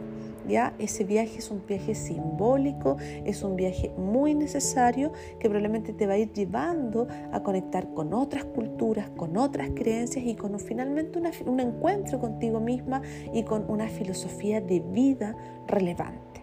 ¿Ya? 0.47 0.73
Ese 0.79 1.03
viaje 1.03 1.37
es 1.37 1.51
un 1.51 1.63
viaje 1.67 1.93
simbólico, 1.93 2.97
es 3.25 3.43
un 3.43 3.55
viaje 3.55 3.91
muy 3.95 4.33
necesario 4.33 5.11
que 5.39 5.47
probablemente 5.47 5.93
te 5.93 6.07
va 6.07 6.13
a 6.13 6.17
ir 6.17 6.33
llevando 6.33 7.07
a 7.31 7.43
conectar 7.43 7.93
con 7.93 8.13
otras 8.13 8.43
culturas, 8.45 9.09
con 9.15 9.37
otras 9.37 9.69
creencias 9.75 10.25
y 10.25 10.33
con 10.33 10.59
finalmente 10.59 11.19
un 11.45 11.59
encuentro 11.59 12.19
contigo 12.19 12.59
misma 12.59 13.01
y 13.33 13.43
con 13.43 13.69
una 13.69 13.87
filosofía 13.87 14.61
de 14.61 14.79
vida 14.79 15.35
relevante. 15.67 16.41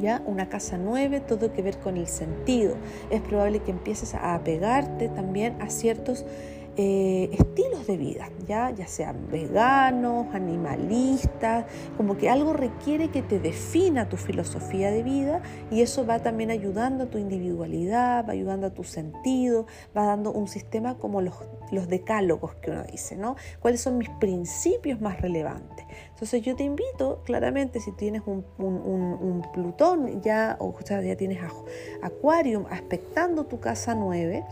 ¿Ya? 0.00 0.22
Una 0.26 0.48
casa 0.48 0.78
nueve, 0.78 1.20
todo 1.20 1.52
que 1.52 1.62
ver 1.62 1.78
con 1.78 1.96
el 1.96 2.06
sentido. 2.06 2.76
Es 3.10 3.22
probable 3.22 3.60
que 3.60 3.70
empieces 3.70 4.14
a 4.14 4.34
apegarte 4.34 5.08
también 5.08 5.60
a 5.60 5.68
ciertos 5.70 6.24
eh, 6.76 7.30
estilos 7.32 7.86
de 7.86 7.96
vida, 7.96 8.28
¿ya? 8.46 8.70
ya 8.70 8.86
sean 8.86 9.28
veganos, 9.30 10.26
animalistas, 10.34 11.64
como 11.96 12.18
que 12.18 12.28
algo 12.28 12.52
requiere 12.52 13.08
que 13.08 13.22
te 13.22 13.38
defina 13.38 14.08
tu 14.08 14.16
filosofía 14.16 14.90
de 14.90 15.02
vida 15.02 15.40
y 15.70 15.80
eso 15.80 16.04
va 16.04 16.18
también 16.18 16.50
ayudando 16.50 17.04
a 17.04 17.06
tu 17.06 17.18
individualidad, 17.18 18.26
va 18.26 18.32
ayudando 18.32 18.66
a 18.66 18.70
tu 18.70 18.84
sentido, 18.84 19.66
va 19.96 20.04
dando 20.04 20.32
un 20.32 20.48
sistema 20.48 20.98
como 20.98 21.22
los, 21.22 21.34
los 21.72 21.88
decálogos 21.88 22.54
que 22.56 22.70
uno 22.70 22.84
dice, 22.84 23.16
¿no? 23.16 23.36
¿Cuáles 23.60 23.80
son 23.80 23.96
mis 23.96 24.10
principios 24.10 25.00
más 25.00 25.20
relevantes? 25.20 25.86
Entonces 26.10 26.42
yo 26.42 26.56
te 26.56 26.64
invito, 26.64 27.22
claramente, 27.24 27.80
si 27.80 27.92
tienes 27.92 28.22
un, 28.26 28.44
un, 28.58 29.42
Plutón 29.52 30.20
ya, 30.22 30.56
o 30.60 30.74
ya 30.80 31.16
tienes 31.16 31.38
Acuario 32.02 32.66
aspectando 32.70 33.44
tu 33.44 33.60
casa 33.60 33.94
9, 33.94 34.44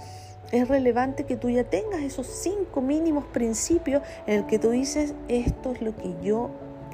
es 0.55 0.69
relevante 0.69 1.25
que 1.25 1.37
tú 1.37 1.51
ya 1.51 1.65
tengas 1.65 2.03
esos 2.03 2.27
cinco 2.27 2.81
mínimos 2.81 3.25
principios 3.25 4.03
en 4.27 4.41
el 4.41 4.47
que 4.47 4.59
tú 4.59 4.71
dices, 4.71 5.15
esto 5.29 5.73
es 5.73 5.83
lo 5.83 5.97
que 5.97 6.15
yo 6.23 6.51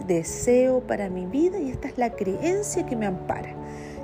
deseo 0.06 0.80
para 0.80 1.10
mi 1.10 1.26
vida 1.26 1.58
y 1.58 1.70
esta 1.70 1.88
es 1.88 1.98
la 1.98 2.10
creencia 2.10 2.86
que 2.86 2.96
me 2.96 3.06
ampara. 3.06 3.54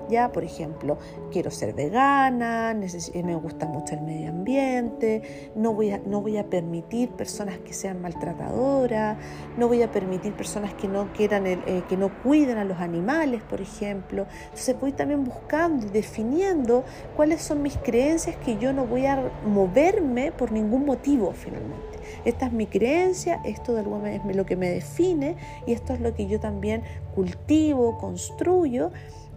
Ya, 0.09 0.31
por 0.31 0.45
ejemplo, 0.45 0.99
quiero 1.33 1.51
ser 1.51 1.75
vegana, 1.75 2.75
me 2.75 3.35
gusta 3.35 3.67
mucho 3.67 3.95
el 3.95 4.03
medio 4.03 4.31
ambiente, 4.31 5.51
no 5.57 5.75
voy, 5.75 5.91
a, 5.91 5.99
no 5.99 6.21
voy 6.21 6.37
a 6.37 6.45
permitir 6.45 7.11
personas 7.11 7.59
que 7.59 7.73
sean 7.73 8.01
maltratadoras, 8.01 9.17
no 9.57 9.69
voy 9.69 9.83
a 9.83 9.91
permitir 9.91 10.33
personas 10.33 10.75
que 10.75 10.87
no 10.87 11.13
quieran, 11.13 11.47
eh, 11.47 11.83
que 11.89 11.97
no 11.97 12.11
cuiden 12.23 12.59
a 12.59 12.65
los 12.65 12.79
animales, 12.79 13.43
por 13.43 13.61
ejemplo. 13.61 14.27
Entonces 14.45 14.79
voy 14.81 14.93
también 14.93 15.25
buscando 15.25 15.87
y 15.87 15.91
definiendo 15.91 16.85
cuáles 17.17 17.43
son 17.43 17.63
mis 17.63 17.77
creencias 17.77 18.37
que 18.37 18.59
yo 18.59 18.73
no 18.73 18.87
voy 18.87 19.07
a 19.07 19.31
moverme 19.45 20.33
por 20.33 20.53
ningún 20.53 20.85
motivo 20.85 21.33
finalmente. 21.33 21.97
Esta 22.25 22.47
es 22.47 22.53
mi 22.53 22.67
creencia, 22.67 23.41
esto 23.45 23.73
de 23.73 23.81
alguna 23.81 24.03
manera 24.03 24.25
es 24.29 24.37
lo 24.37 24.47
que 24.47 24.57
me 24.57 24.71
define 24.71 25.37
y 25.67 25.73
esto 25.73 25.93
es 25.93 26.01
lo 26.01 26.15
que 26.15 26.27
yo 26.27 26.41
también 26.41 26.83
cultivo, 27.15 27.99
construyo 27.99 28.91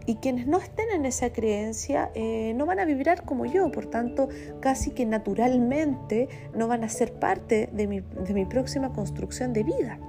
y 0.09 0.15
quienes 0.15 0.47
no 0.47 0.57
estén 0.57 0.89
en 0.89 1.05
esa 1.05 1.31
creencia 1.31 2.09
eh, 2.15 2.53
no 2.55 2.65
van 2.65 2.79
a 2.79 2.85
vibrar 2.85 3.25
como 3.25 3.45
yo, 3.45 3.71
por 3.71 3.85
tanto 3.85 4.27
casi 4.59 4.89
que 4.89 5.05
naturalmente 5.05 6.27
no 6.55 6.67
van 6.67 6.83
a 6.83 6.89
ser 6.89 7.13
parte 7.13 7.69
de 7.73 7.85
mi, 7.85 7.99
de 7.99 8.33
mi 8.33 8.43
próxima 8.45 8.91
construcción 8.91 9.53
de 9.53 9.61
vida. 9.61 9.99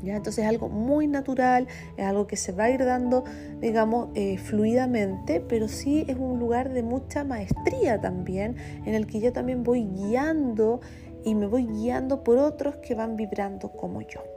¿Ya? 0.00 0.14
Entonces 0.14 0.44
es 0.44 0.48
algo 0.48 0.68
muy 0.68 1.08
natural, 1.08 1.66
es 1.96 2.06
algo 2.06 2.28
que 2.28 2.36
se 2.36 2.52
va 2.52 2.64
a 2.64 2.70
ir 2.70 2.84
dando, 2.84 3.24
digamos, 3.60 4.10
eh, 4.14 4.38
fluidamente, 4.38 5.40
pero 5.40 5.66
sí 5.66 6.04
es 6.06 6.16
un 6.16 6.38
lugar 6.38 6.72
de 6.72 6.84
mucha 6.84 7.24
maestría 7.24 8.00
también, 8.00 8.54
en 8.86 8.94
el 8.94 9.08
que 9.08 9.18
yo 9.18 9.32
también 9.32 9.64
voy 9.64 9.88
guiando 9.88 10.80
y 11.24 11.34
me 11.34 11.48
voy 11.48 11.66
guiando 11.66 12.22
por 12.22 12.38
otros 12.38 12.76
que 12.76 12.94
van 12.94 13.16
vibrando 13.16 13.72
como 13.72 14.02
yo. 14.02 14.31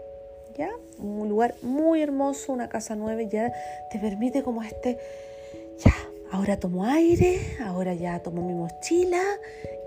Un 1.00 1.30
lugar 1.30 1.56
muy 1.62 2.02
hermoso, 2.02 2.54
una 2.54 2.70
casa 2.70 2.96
nueva, 2.96 3.22
ya 3.24 3.52
te 3.92 4.00
permite 4.00 4.44
como 4.44 4.64
este, 4.64 4.98
ya, 5.84 5.94
ahora 6.32 6.60
tomo 6.60 6.86
aire, 6.86 7.40
ahora 7.64 7.94
ya 7.94 8.20
tomo 8.20 8.42
mi 8.42 8.54
mochila 8.54 9.22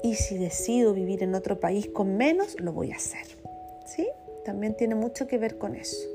y 0.03 0.15
si 0.15 0.37
decido 0.37 0.93
vivir 0.93 1.23
en 1.23 1.35
otro 1.35 1.59
país 1.59 1.89
con 1.89 2.17
menos, 2.17 2.61
lo 2.61 2.73
voy 2.73 2.93
a 2.93 2.97
hacer, 2.97 3.27
¿sí? 3.87 4.07
También 4.45 4.77
tiene 4.77 4.95
mucho 4.95 5.27
que 5.27 5.39
ver 5.39 5.59
con 5.59 5.75
eso. 5.75 6.07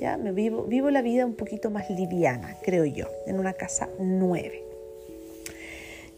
Ya 0.00 0.16
me 0.16 0.32
vivo, 0.32 0.64
vivo 0.64 0.90
la 0.90 1.02
vida 1.02 1.26
un 1.26 1.34
poquito 1.34 1.70
más 1.70 1.90
liviana, 1.90 2.56
creo 2.62 2.84
yo, 2.84 3.06
en 3.26 3.38
una 3.38 3.52
casa 3.52 3.88
nueve. 3.98 4.67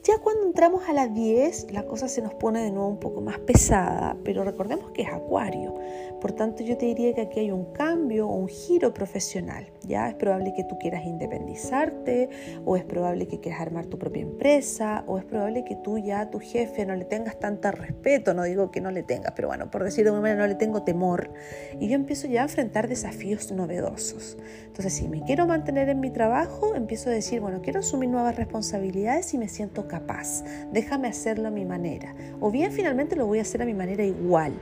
Ya 0.02 0.16
cuando 0.16 0.46
entramos 0.46 0.88
a 0.88 0.94
las 0.94 1.12
10, 1.12 1.72
la 1.72 1.82
cosa 1.82 2.08
se 2.08 2.22
nos 2.22 2.32
pone 2.32 2.62
de 2.62 2.70
nuevo 2.70 2.88
un 2.88 2.98
poco 2.98 3.20
más 3.20 3.38
pesada, 3.38 4.16
pero 4.24 4.44
recordemos 4.44 4.92
que 4.92 5.02
es 5.02 5.12
Acuario. 5.12 5.74
Por 6.22 6.32
tanto, 6.32 6.62
yo 6.62 6.78
te 6.78 6.86
diría 6.86 7.12
que 7.12 7.20
aquí 7.20 7.40
hay 7.40 7.50
un 7.50 7.66
cambio 7.74 8.26
un 8.26 8.48
giro 8.48 8.94
profesional. 8.94 9.70
Ya 9.82 10.08
es 10.08 10.14
probable 10.14 10.54
que 10.56 10.64
tú 10.64 10.78
quieras 10.78 11.04
independizarte, 11.04 12.30
o 12.64 12.76
es 12.76 12.84
probable 12.84 13.28
que 13.28 13.40
quieras 13.40 13.60
armar 13.60 13.86
tu 13.86 13.98
propia 13.98 14.22
empresa, 14.22 15.04
o 15.06 15.18
es 15.18 15.24
probable 15.24 15.64
que 15.64 15.76
tú 15.76 15.98
ya 15.98 16.20
a 16.20 16.30
tu 16.30 16.40
jefe 16.40 16.86
no 16.86 16.96
le 16.96 17.04
tengas 17.04 17.38
tanto 17.38 17.70
respeto. 17.70 18.32
No 18.32 18.44
digo 18.44 18.70
que 18.70 18.80
no 18.80 18.90
le 18.90 19.02
tengas, 19.02 19.32
pero 19.36 19.48
bueno, 19.48 19.70
por 19.70 19.84
decirlo 19.84 20.12
de 20.12 20.16
alguna 20.16 20.30
manera, 20.30 20.46
no 20.46 20.48
le 20.48 20.54
tengo 20.54 20.82
temor. 20.82 21.30
Y 21.78 21.88
yo 21.88 21.94
empiezo 21.94 22.26
ya 22.26 22.40
a 22.40 22.44
enfrentar 22.44 22.88
desafíos 22.88 23.52
novedosos. 23.52 24.38
Entonces, 24.70 24.92
si 24.94 25.08
me 25.08 25.20
quiero 25.24 25.48
mantener 25.48 25.88
en 25.88 25.98
mi 25.98 26.10
trabajo, 26.10 26.76
empiezo 26.76 27.10
a 27.10 27.12
decir, 27.12 27.40
bueno, 27.40 27.60
quiero 27.60 27.80
asumir 27.80 28.08
nuevas 28.08 28.36
responsabilidades 28.36 29.34
y 29.34 29.38
me 29.38 29.48
siento 29.48 29.88
capaz, 29.88 30.44
déjame 30.72 31.08
hacerlo 31.08 31.48
a 31.48 31.50
mi 31.50 31.64
manera. 31.64 32.14
O 32.40 32.52
bien 32.52 32.70
finalmente 32.70 33.16
lo 33.16 33.26
voy 33.26 33.40
a 33.40 33.42
hacer 33.42 33.62
a 33.62 33.64
mi 33.64 33.74
manera 33.74 34.04
igual. 34.04 34.52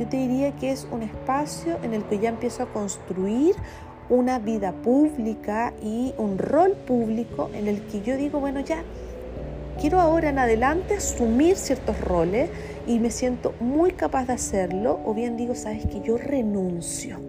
Yo 0.00 0.08
te 0.08 0.16
diría 0.16 0.50
que 0.56 0.72
es 0.72 0.88
un 0.90 1.04
espacio 1.04 1.78
en 1.84 1.94
el 1.94 2.02
que 2.02 2.18
ya 2.18 2.30
empiezo 2.30 2.64
a 2.64 2.72
construir 2.72 3.54
una 4.08 4.40
vida 4.40 4.72
pública 4.72 5.72
y 5.80 6.14
un 6.18 6.36
rol 6.36 6.72
público 6.72 7.48
en 7.54 7.68
el 7.68 7.82
que 7.82 8.02
yo 8.02 8.16
digo, 8.16 8.40
bueno, 8.40 8.58
ya 8.58 8.82
quiero 9.80 10.00
ahora 10.00 10.30
en 10.30 10.40
adelante 10.40 10.94
asumir 10.94 11.56
ciertos 11.56 12.00
roles 12.00 12.50
y 12.88 12.98
me 12.98 13.12
siento 13.12 13.54
muy 13.60 13.92
capaz 13.92 14.26
de 14.26 14.32
hacerlo, 14.32 15.00
o 15.04 15.14
bien 15.14 15.36
digo, 15.36 15.54
sabes 15.54 15.86
que 15.86 16.00
yo 16.00 16.18
renuncio. 16.18 17.20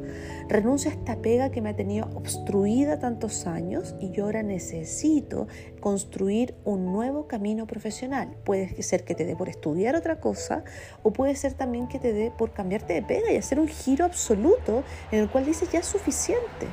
Renuncio 0.47 0.91
a 0.91 0.93
esta 0.93 1.21
pega 1.21 1.49
que 1.49 1.59
me 1.59 1.71
ha 1.71 1.75
tenido 1.75 2.07
obstruida 2.13 2.99
tantos 2.99 3.47
años 3.47 3.95
y 3.99 4.11
yo 4.11 4.25
ahora 4.25 4.43
necesito 4.43 5.47
construir 5.79 6.53
un 6.65 6.85
nuevo 6.85 7.27
camino 7.27 7.65
profesional. 7.65 8.35
Puede 8.43 8.83
ser 8.83 9.05
que 9.05 9.15
te 9.15 9.25
dé 9.25 9.35
por 9.35 9.49
estudiar 9.49 9.95
otra 9.95 10.19
cosa 10.19 10.63
o 11.01 11.11
puede 11.11 11.35
ser 11.35 11.53
también 11.53 11.87
que 11.87 11.97
te 11.97 12.13
dé 12.13 12.31
por 12.31 12.53
cambiarte 12.53 12.93
de 12.93 13.01
pega 13.01 13.31
y 13.31 13.37
hacer 13.37 13.59
un 13.59 13.67
giro 13.67 14.05
absoluto 14.05 14.83
en 15.11 15.21
el 15.21 15.29
cual 15.29 15.45
dices 15.45 15.71
ya 15.71 15.79
es 15.79 15.87
suficiente. 15.87 16.67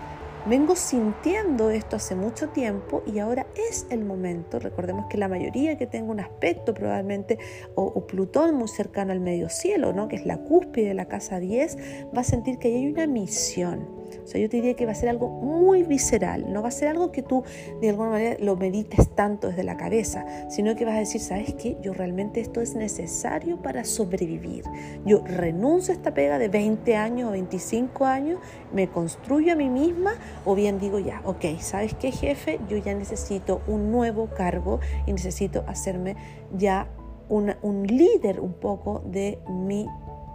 Vengo 0.45 0.75
sintiendo 0.75 1.71
esto 1.71 1.95
hace 1.95 2.17
mucho 2.17 2.49
tiempo 2.49 3.05
y 3.07 3.21
ahora 3.21 3.47
es 3.71 3.87
el 3.91 4.05
momento. 4.05 4.59
Recordemos 4.59 5.07
que 5.09 5.17
la 5.17 5.29
mayoría 5.29 5.79
que 5.79 5.87
tenga 5.87 6.11
un 6.11 6.19
aspecto 6.19 6.75
probablemente 6.75 7.39
o, 7.77 8.07
Plutón 8.09 8.57
muy 8.57 8.67
cercano 8.67 9.13
al 9.13 9.21
medio 9.21 9.49
cielo, 9.49 9.93
¿no? 9.93 10.09
que 10.09 10.17
es 10.17 10.27
la 10.27 10.39
cúspide 10.39 10.89
de 10.89 10.95
la 10.95 11.07
casa 11.07 11.39
10, 11.39 11.79
va 12.17 12.23
a 12.23 12.25
sentir 12.25 12.59
que 12.59 12.69
hay 12.69 12.89
una 12.89 13.07
misión 13.07 14.02
o 14.23 14.27
sea, 14.27 14.41
yo 14.41 14.49
te 14.49 14.57
diría 14.57 14.75
que 14.75 14.87
va 14.87 14.93
a 14.93 14.95
ser 14.95 15.09
algo 15.09 15.29
muy 15.29 15.83
visceral, 15.83 16.53
no 16.53 16.63
va 16.63 16.69
a 16.69 16.73
ser 16.73 16.89
algo 16.89 17.13
que 17.13 17.23
tú 17.23 17.45
de 17.81 17.91
alguna 17.91 18.11
manera 18.11 18.37
lo 18.41 18.57
medites 18.57 19.15
tanto 19.15 19.49
desde 19.49 19.65
la 19.65 19.77
cabeza, 19.77 20.25
sino 20.51 20.75
que 20.77 20.85
vas 20.85 20.97
a 20.97 21.01
decir, 21.01 21.21
¿sabes 21.21 21.55
qué? 21.55 21.77
Yo 21.83 21.93
realmente 21.93 22.41
esto 22.41 22.61
es 22.61 22.75
necesario 22.75 23.61
para 23.63 23.85
sobrevivir. 23.85 24.65
Yo 25.05 25.23
renuncio 25.25 25.93
a 25.93 25.97
esta 25.97 26.15
pega 26.15 26.39
de 26.39 26.49
20 26.49 26.97
años 26.97 27.29
o 27.29 27.33
25 27.33 28.05
años, 28.05 28.41
me 28.73 28.89
construyo 28.89 29.53
a 29.53 29.57
mí 29.57 29.69
misma 29.69 30.15
o 30.45 30.55
bien 30.55 30.79
digo 30.79 30.99
ya, 30.99 31.21
ok, 31.25 31.59
¿sabes 31.61 31.95
qué 31.95 32.13
jefe? 32.13 32.61
Yo 32.69 32.77
ya 32.77 32.95
necesito 32.95 33.63
un 33.67 33.91
nuevo 33.91 34.29
cargo 34.37 34.81
y 35.07 35.13
necesito 35.13 35.65
hacerme 35.67 36.17
ya 36.57 36.89
un 37.29 37.87
líder 37.87 38.41
un 38.41 38.53
poco 38.53 39.03
de 39.07 39.39
mi 39.49 39.87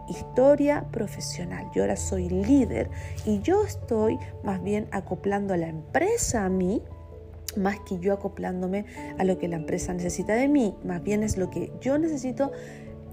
historia 0.10 0.86
profesional. 0.92 1.70
Yo 1.74 1.84
ahora 1.84 1.96
soy 1.96 2.30
líder 2.30 2.90
y 3.26 3.40
yo 3.42 3.64
estoy 3.64 4.18
más 4.44 4.64
bien 4.64 4.88
acoplando 4.92 5.54
a 5.54 5.58
la 5.58 5.68
empresa 5.68 6.46
a 6.46 6.50
mí 6.50 6.82
más 7.56 7.80
que 7.80 7.98
yo 8.00 8.14
acoplándome 8.14 8.86
a 9.18 9.24
lo 9.24 9.38
que 9.40 9.48
la 9.48 9.56
empresa 9.56 9.94
necesita 9.94 10.36
de 10.36 10.48
mí. 10.48 10.76
Más 10.84 11.02
bien 11.04 11.24
es 11.24 11.38
lo 11.38 11.50
que 11.50 11.72
yo 11.82 11.98
necesito 11.98 12.52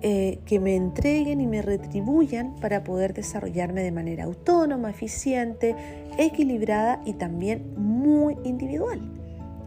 eh, 0.02 0.40
que 0.44 0.60
me 0.60 0.76
entreguen 0.76 1.40
y 1.40 1.46
me 1.46 1.62
retribuyan 1.62 2.54
para 2.56 2.84
poder 2.84 3.14
desarrollarme 3.14 3.82
de 3.82 3.90
manera 3.90 4.24
autónoma, 4.24 4.90
eficiente, 4.90 5.74
equilibrada 6.18 7.00
y 7.06 7.14
también 7.14 7.72
muy 7.76 8.36
individual. 8.44 9.00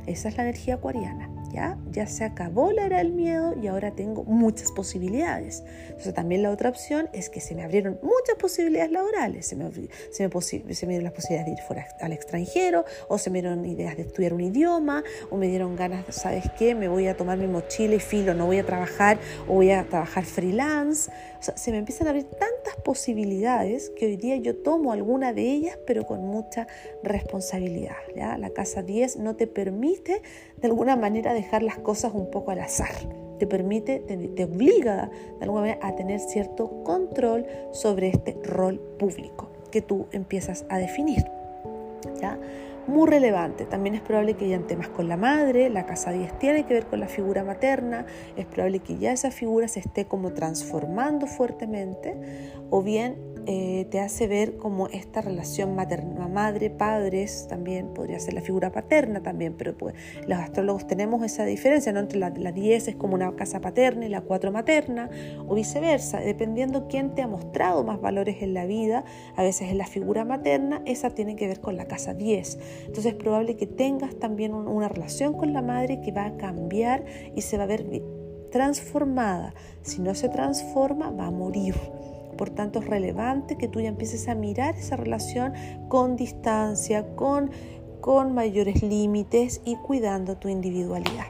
Esa 0.06 0.30
es 0.30 0.38
la 0.38 0.44
energía 0.44 0.76
acuariana. 0.76 1.37
¿Ya? 1.52 1.78
Ya 1.92 2.08
se 2.08 2.24
acabó 2.24 2.72
la 2.72 2.86
era 2.86 2.98
del 2.98 3.12
miedo 3.12 3.54
y 3.62 3.68
ahora 3.68 3.92
tengo 3.92 4.24
muchas 4.24 4.72
posibilidades. 4.72 5.64
Entonces 5.88 6.14
también 6.14 6.44
la 6.44 6.52
otra 6.52 6.70
opción 6.70 7.10
es 7.14 7.30
que 7.30 7.40
se 7.40 7.56
me 7.56 7.64
abrieron 7.64 8.00
muchas 8.04 8.36
posibilidades 8.40 8.92
laborales, 8.92 9.48
se 9.48 9.56
me, 9.56 9.72
se 10.12 10.28
me, 10.28 10.42
se 10.42 10.86
me 10.86 10.94
dieron 10.94 11.04
las 11.04 11.14
posibilidades 11.14 11.46
de 11.46 11.62
ir 11.62 11.68
fuera 11.68 11.88
al 12.02 12.14
extranjero, 12.14 12.86
o 13.08 13.18
se 13.18 13.30
me 13.30 13.42
dieron 13.42 13.66
ideas 13.66 13.96
de 13.98 14.04
estudiar 14.04 14.34
un 14.34 14.42
idioma, 14.42 15.04
o 15.30 15.38
me 15.38 15.48
dieron 15.48 15.76
ganas, 15.76 16.06
¿sabes 16.10 16.46
qué? 16.58 16.76
Me 16.76 16.88
voy 16.88 17.08
a 17.08 17.18
tomar 17.18 17.38
mi 17.38 17.48
mochila 17.48 17.96
y 17.96 18.00
filo, 18.00 18.34
no 18.34 18.46
voy 18.46 18.60
a 18.60 18.66
trabajar, 18.66 19.18
o 19.48 19.56
voy 19.56 19.72
a 19.72 19.88
trabajar 19.88 20.26
freelance. 20.26 21.12
O 21.40 21.44
sea, 21.44 21.58
se 21.58 21.72
me 21.72 21.78
empiezan 21.78 22.08
a 22.08 22.12
abrir 22.12 22.26
tantas 22.26 22.76
posibilidades 22.84 23.92
que 23.92 24.08
hoy 24.08 24.18
día 24.18 24.38
yo 24.38 24.56
tomo 24.56 24.92
alguna 24.92 25.34
de 25.34 25.44
ellas, 25.44 25.78
pero 25.86 26.06
con 26.06 26.26
mucha 26.26 26.68
responsabilidad. 27.04 27.96
¿ya? 28.16 28.38
La 28.38 28.50
casa 28.50 28.82
10 28.82 29.18
no 29.18 29.36
te 29.36 29.48
permite 29.48 30.22
de 30.58 30.68
alguna 30.68 30.96
manera 30.96 31.34
dejar 31.34 31.64
las 31.64 31.78
cosas 31.78 32.14
un 32.14 32.32
poco 32.32 32.52
al 32.52 32.60
azar. 32.60 32.96
Te 33.40 33.46
permite, 33.46 34.00
te, 34.00 34.44
obliga 34.44 35.12
de 35.38 35.44
alguna 35.44 35.62
manera 35.62 35.88
a 35.88 35.96
tener 35.96 36.20
cierto 36.20 36.84
control 36.84 37.46
sobre 37.72 38.10
este 38.10 38.36
rol 38.44 38.80
público 38.98 39.50
que 39.72 39.82
tú 39.82 40.08
empiezas 40.12 40.66
a 40.70 40.80
definir. 40.80 41.24
¿ya? 42.20 42.40
Muy 42.88 43.10
relevante, 43.10 43.66
también 43.66 43.96
es 43.96 44.02
probable 44.02 44.36
que 44.36 44.46
hayan 44.46 44.66
temas 44.66 44.88
con 44.88 45.10
la 45.10 45.18
madre, 45.18 45.70
la 45.70 45.86
casa 45.86 46.12
10 46.12 46.40
tiene 46.40 46.66
que 46.66 46.74
ver 46.74 46.86
con 46.86 47.02
la 47.02 47.10
figura 47.10 47.44
materna, 47.44 48.06
es 48.38 48.46
probable 48.46 48.80
que 48.80 48.98
ya 48.98 49.12
esa 49.12 49.30
figura 49.30 49.68
se 49.68 49.82
esté 49.82 50.06
como 50.06 50.32
transformando 50.32 51.28
fuertemente 51.28 52.16
o 52.70 52.82
bien 52.82 53.18
eh, 53.50 53.88
te 53.90 54.02
hace 54.02 54.28
ver 54.28 54.58
como 54.58 54.88
esta 54.90 55.22
relación 55.22 55.74
materna, 55.74 56.28
madre, 56.28 56.70
padres, 56.70 57.48
también 57.48 57.94
podría 57.94 58.20
ser 58.20 58.34
la 58.34 58.42
figura 58.42 58.74
paterna 58.74 59.24
también, 59.24 59.54
pero 59.58 59.78
pues 59.78 59.96
los 60.28 60.38
astrólogos 60.38 60.86
tenemos 60.86 61.24
esa 61.24 61.46
diferencia, 61.46 61.94
¿no? 61.94 62.02
Entre 62.02 62.20
la, 62.20 62.30
10 62.30 62.90
es 62.90 62.96
como 62.98 63.16
una 63.16 63.34
casa 63.38 63.62
paterna 63.62 64.06
y 64.06 64.10
la 64.10 64.20
4 64.20 64.52
materna, 64.52 65.10
o 65.48 65.56
viceversa, 65.56 66.20
dependiendo 66.20 66.90
quién 66.90 67.16
te 67.16 67.22
ha 67.22 67.28
mostrado 67.30 67.86
más 67.86 68.02
valores 68.02 68.42
en 68.42 68.54
la 68.54 68.66
vida, 68.66 69.06
a 69.38 69.44
veces 69.44 69.70
es 69.70 69.76
la 69.76 69.88
figura 69.88 70.26
materna, 70.26 70.82
esa 70.86 71.12
tiene 71.12 71.38
que 71.38 71.48
ver 71.48 71.62
con 71.62 71.78
la 71.78 71.86
casa 71.86 72.14
10. 72.14 72.60
Entonces 72.82 73.06
es 73.06 73.14
probable 73.14 73.56
que 73.56 73.66
tengas 73.66 74.20
también 74.20 74.54
una 74.54 74.90
relación 74.90 75.32
con 75.32 75.54
la 75.54 75.62
madre 75.62 76.02
que 76.02 76.12
va 76.12 76.26
a 76.26 76.36
cambiar 76.36 77.06
y 77.34 77.42
se 77.44 77.58
va 77.58 77.64
a 77.64 77.68
ver 77.68 77.86
transformada. 78.52 79.54
Si 79.84 80.02
no 80.02 80.16
se 80.16 80.28
transforma, 80.28 81.12
va 81.12 81.28
a 81.28 81.32
morir. 81.32 81.76
Por 82.38 82.52
tanto, 82.52 82.80
es 82.80 82.86
relevante 82.86 83.58
que 83.58 83.68
tú 83.68 83.82
ya 83.82 83.90
empieces 83.90 84.28
a 84.28 84.36
mirar 84.36 84.76
esa 84.76 84.96
relación 84.96 85.54
con 85.90 86.16
distancia, 86.16 87.16
con, 87.16 87.52
con 88.00 88.34
mayores 88.34 88.84
límites 88.84 89.62
y 89.66 89.76
cuidando 89.78 90.38
tu 90.38 90.48
individualidad. 90.48 91.26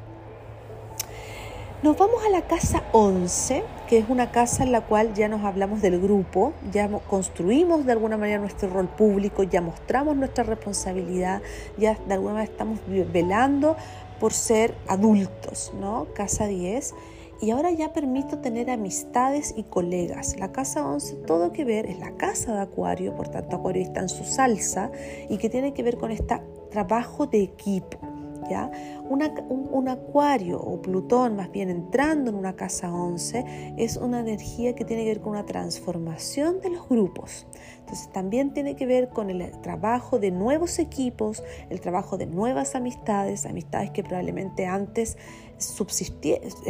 Nos 1.83 1.95
vamos 1.95 2.25
a 2.25 2.29
la 2.29 2.41
casa 2.41 2.83
11, 2.91 3.63
que 3.87 3.99
es 3.99 4.09
una 4.09 4.31
casa 4.31 4.63
en 4.63 4.71
la 4.71 4.81
cual 4.81 5.13
ya 5.13 5.27
nos 5.27 5.43
hablamos 5.43 5.79
del 5.79 6.01
grupo, 6.01 6.53
ya 6.71 6.89
construimos 6.89 7.85
de 7.85 7.91
alguna 7.91 8.17
manera 8.17 8.39
nuestro 8.39 8.67
rol 8.69 8.87
público, 8.87 9.43
ya 9.43 9.61
mostramos 9.61 10.15
nuestra 10.15 10.43
responsabilidad, 10.43 11.43
ya 11.77 11.95
de 12.07 12.15
alguna 12.15 12.33
manera 12.33 12.51
estamos 12.51 12.79
velando 13.13 13.77
por 14.19 14.33
ser 14.33 14.73
adultos, 14.87 15.71
¿no? 15.79 16.07
Casa 16.15 16.47
10 16.47 16.95
y 17.41 17.52
ahora 17.52 17.71
ya 17.71 17.93
permito 17.93 18.39
tener 18.39 18.69
amistades 18.69 19.54
y 19.56 19.63
colegas. 19.63 20.38
La 20.39 20.52
casa 20.52 20.88
11, 20.88 21.15
todo 21.28 21.52
que 21.52 21.65
ver, 21.65 21.86
es 21.86 22.00
la 22.00 22.15
casa 22.15 22.54
de 22.54 22.62
Acuario, 22.62 23.15
por 23.15 23.30
tanto 23.30 23.58
Acuario 23.58 23.84
está 23.84 24.02
en 24.02 24.10
su 24.10 24.23
salsa 24.23 24.91
y 25.30 25.38
que 25.38 25.50
tiene 25.50 25.73
que 25.73 25.84
ver 25.84 25.97
con 25.97 26.12
este 26.12 26.41
trabajo 26.71 27.28
de 27.28 27.41
equipo. 27.43 28.00
¿Ya? 28.49 28.71
un, 29.10 29.88
acuario 29.88 30.60
o 30.60 30.81
Plutón 30.81 31.36
más 31.36 31.51
bien 31.51 31.69
entrando 31.69 32.29
en 32.29 32.36
una 32.36 32.55
casa 32.55 32.93
11 32.93 33.75
es 33.77 33.97
una 33.97 34.19
energía 34.19 34.75
que 34.75 34.86
tiene 34.86 35.03
que 35.03 35.10
ver 35.10 35.21
con 35.21 35.31
una 35.31 35.45
transformación 35.45 36.60
de 36.62 36.69
los 36.71 36.88
grupos. 36.88 37.47
Entonces 37.79 38.12
también 38.12 38.53
tiene 38.53 38.75
que 38.75 38.86
ver 38.86 39.10
con 39.10 39.29
el 39.29 39.51
trabajo 39.62 40.19
de 40.19 40.31
nuevos 40.31 40.77
equipos, 40.79 41.43
el 41.69 41.79
trabajo 41.79 42.17
de 42.17 42.25
nuevas 42.25 42.75
amistades, 42.75 43.45
amistades 43.45 43.91
que 43.91 44.03
probablemente 44.03 44.65
antes 44.65 45.17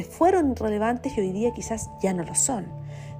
fueron 0.09 0.55
relevantes 0.55 1.17
y 1.17 1.21
hoy 1.21 1.31
día 1.31 1.51
quizás 1.53 1.89
ya 2.01 2.13
no 2.13 2.23
lo 2.23 2.35
son. 2.35 2.67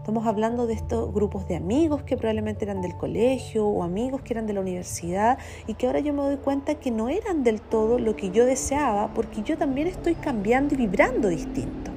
Estamos 0.08 0.26
hablando 0.26 0.68
de 0.68 0.74
estos 0.74 1.14
grupos 1.14 1.50
de 1.50 1.58
amigos 1.58 2.02
que 2.04 2.16
probablemente 2.16 2.64
eran 2.64 2.82
del 2.82 2.96
colegio 2.96 3.68
o 3.68 3.84
amigos 3.84 4.22
que 4.22 4.32
eran 4.32 4.48
de 4.48 4.54
la 4.54 4.62
universidad 4.62 5.38
y 5.68 5.74
que 5.74 5.86
ahora 5.86 6.00
yo 6.00 6.14
me 6.14 6.22
doy 6.22 6.38
cuenta 6.38 6.76
que 6.76 6.92
no 6.92 7.10
eran 7.10 7.44
del 7.44 7.60
todo 7.60 8.00
lo 8.00 8.16
que 8.16 8.32
yo 8.32 8.46
deseaba 8.46 9.14
porque 9.14 9.44
yo 9.44 9.58
también 9.58 9.88
estoy 9.88 10.16
cambiando 10.16 10.76
y 10.76 10.78
vibrando 10.78 11.28
distinto. 11.28 11.92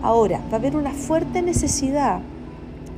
Ahora, 0.00 0.38
va 0.50 0.52
a 0.52 0.56
haber 0.56 0.74
una 0.74 0.92
fuerte 0.92 1.42
necesidad 1.42 2.22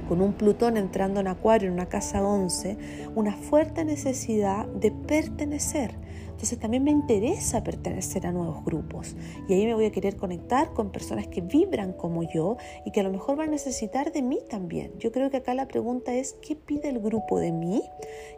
con 0.08 0.20
un 0.20 0.32
Plutón 0.32 0.76
entrando 0.76 1.18
en 1.18 1.26
Acuario 1.26 1.66
en 1.66 1.74
una 1.74 1.86
casa 1.86 2.22
11, 2.22 2.78
una 3.16 3.32
fuerte 3.32 3.84
necesidad 3.84 4.64
de 4.66 4.92
pertenecer 4.92 6.05
entonces 6.36 6.58
también 6.58 6.84
me 6.84 6.90
interesa 6.90 7.64
pertenecer 7.64 8.26
a 8.26 8.30
nuevos 8.30 8.62
grupos 8.62 9.16
y 9.48 9.54
ahí 9.54 9.64
me 9.64 9.72
voy 9.72 9.86
a 9.86 9.90
querer 9.90 10.16
conectar 10.16 10.74
con 10.74 10.92
personas 10.92 11.26
que 11.28 11.40
vibran 11.40 11.94
como 11.94 12.24
yo 12.24 12.58
y 12.84 12.90
que 12.90 13.00
a 13.00 13.04
lo 13.04 13.10
mejor 13.10 13.36
van 13.36 13.48
a 13.48 13.52
necesitar 13.52 14.12
de 14.12 14.20
mí 14.20 14.40
también. 14.46 14.92
Yo 14.98 15.12
creo 15.12 15.30
que 15.30 15.38
acá 15.38 15.54
la 15.54 15.66
pregunta 15.66 16.12
es, 16.12 16.34
¿qué 16.42 16.54
pide 16.54 16.90
el 16.90 16.98
grupo 17.00 17.38
de 17.38 17.52
mí? 17.52 17.82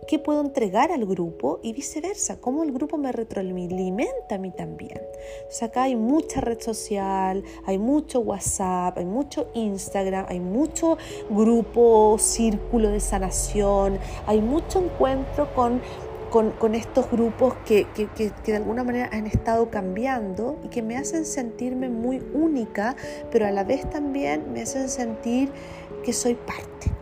¿Qué 0.07 0.21
puedo 0.21 0.41
entregar 0.41 0.93
al 0.93 1.07
grupo? 1.07 1.59
Y 1.65 1.73
viceversa, 1.73 2.41
¿cómo 2.41 2.63
el 2.63 2.71
grupo 2.71 2.99
me 2.99 3.11
retroalimenta 3.11 4.37
a 4.37 4.39
mí 4.39 4.53
también? 4.53 5.01
Entonces 5.39 5.63
acá 5.65 5.83
hay 5.83 5.97
mucha 5.97 6.41
red 6.41 6.61
social, 6.61 7.43
hay 7.67 7.79
mucho 7.79 8.21
WhatsApp, 8.21 8.97
hay 8.97 9.07
mucho 9.07 9.51
Instagram, 9.55 10.27
hay 10.29 10.39
mucho 10.39 10.99
grupo, 11.29 12.17
círculo 12.21 12.91
de 12.91 13.01
sanación, 13.01 13.99
hay 14.25 14.41
mucho 14.41 14.85
encuentro 14.85 15.53
con 15.53 15.81
con, 16.31 16.75
estos 16.75 17.11
grupos 17.11 17.55
que, 17.65 17.87
que, 17.95 18.33
de 18.45 18.57
alguna 18.57 18.85
manera 18.85 19.09
han 19.13 19.27
estado 19.27 19.71
cambiando 19.71 20.59
y 20.65 20.69
que 20.69 20.83
me 20.83 20.97
hacen 20.97 21.25
sentirme 21.25 21.89
muy 21.89 22.23
única, 22.35 22.97
pero 23.31 23.47
a 23.47 23.51
la 23.51 23.65
vez 23.65 23.89
también 23.89 24.53
me 24.53 24.63
hacen 24.63 24.89
sentir 24.89 25.51
que 26.05 26.13
soy 26.13 26.35
parte. 26.35 26.93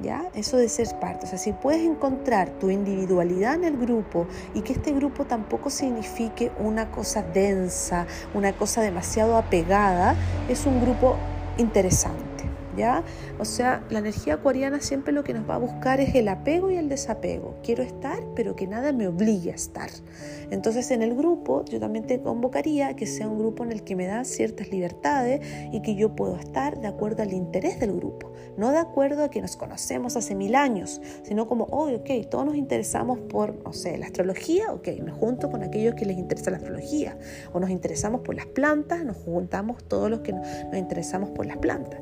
¿Ya? 0.00 0.30
Eso 0.34 0.56
de 0.56 0.68
ser 0.68 0.86
parte. 1.00 1.26
O 1.26 1.28
sea, 1.28 1.38
si 1.38 1.52
puedes 1.52 1.82
encontrar 1.82 2.50
tu 2.50 2.70
individualidad 2.70 3.56
en 3.56 3.64
el 3.64 3.76
grupo 3.76 4.28
y 4.54 4.60
que 4.60 4.72
este 4.72 4.92
grupo 4.92 5.24
tampoco 5.24 5.70
signifique 5.70 6.52
una 6.60 6.92
cosa 6.92 7.22
densa, 7.22 8.06
una 8.32 8.52
cosa 8.52 8.80
demasiado 8.80 9.36
apegada, 9.36 10.14
es 10.48 10.66
un 10.66 10.80
grupo 10.80 11.16
interesante. 11.56 12.27
O 13.38 13.44
sea, 13.44 13.84
la 13.90 13.98
energía 13.98 14.34
acuariana 14.34 14.80
siempre 14.80 15.12
lo 15.12 15.24
que 15.24 15.34
nos 15.34 15.48
va 15.48 15.56
a 15.56 15.58
buscar 15.58 16.00
es 16.00 16.14
el 16.14 16.28
apego 16.28 16.70
y 16.70 16.76
el 16.76 16.88
desapego. 16.88 17.56
Quiero 17.62 17.82
estar, 17.82 18.20
pero 18.36 18.54
que 18.54 18.66
nada 18.66 18.92
me 18.92 19.08
obligue 19.08 19.50
a 19.52 19.54
estar. 19.54 19.90
Entonces, 20.50 20.90
en 20.90 21.02
el 21.02 21.14
grupo, 21.14 21.64
yo 21.64 21.80
también 21.80 22.06
te 22.06 22.20
convocaría 22.20 22.94
que 22.94 23.06
sea 23.06 23.28
un 23.28 23.38
grupo 23.38 23.64
en 23.64 23.72
el 23.72 23.82
que 23.82 23.96
me 23.96 24.06
da 24.06 24.24
ciertas 24.24 24.70
libertades 24.70 25.40
y 25.72 25.82
que 25.82 25.94
yo 25.94 26.14
puedo 26.14 26.36
estar 26.36 26.80
de 26.80 26.88
acuerdo 26.88 27.22
al 27.22 27.32
interés 27.32 27.80
del 27.80 27.92
grupo, 27.92 28.32
no 28.56 28.70
de 28.70 28.78
acuerdo 28.78 29.24
a 29.24 29.30
que 29.30 29.40
nos 29.40 29.56
conocemos 29.56 30.16
hace 30.16 30.34
mil 30.34 30.54
años, 30.54 31.00
sino 31.22 31.48
como, 31.48 31.64
oh, 31.70 31.90
ok, 31.90 32.10
todos 32.30 32.46
nos 32.46 32.56
interesamos 32.56 33.18
por, 33.18 33.62
no 33.64 33.72
sé, 33.72 33.98
la 33.98 34.06
astrología, 34.06 34.72
ok, 34.72 34.88
me 35.02 35.12
junto 35.12 35.50
con 35.50 35.62
aquellos 35.62 35.94
que 35.94 36.04
les 36.04 36.18
interesa 36.18 36.50
la 36.50 36.58
astrología, 36.58 37.18
o 37.52 37.60
nos 37.60 37.70
interesamos 37.70 38.22
por 38.22 38.34
las 38.34 38.46
plantas, 38.46 39.04
nos 39.04 39.16
juntamos 39.16 39.84
todos 39.84 40.10
los 40.10 40.20
que 40.20 40.32
nos 40.32 40.46
interesamos 40.72 41.30
por 41.30 41.46
las 41.46 41.58
plantas. 41.58 42.00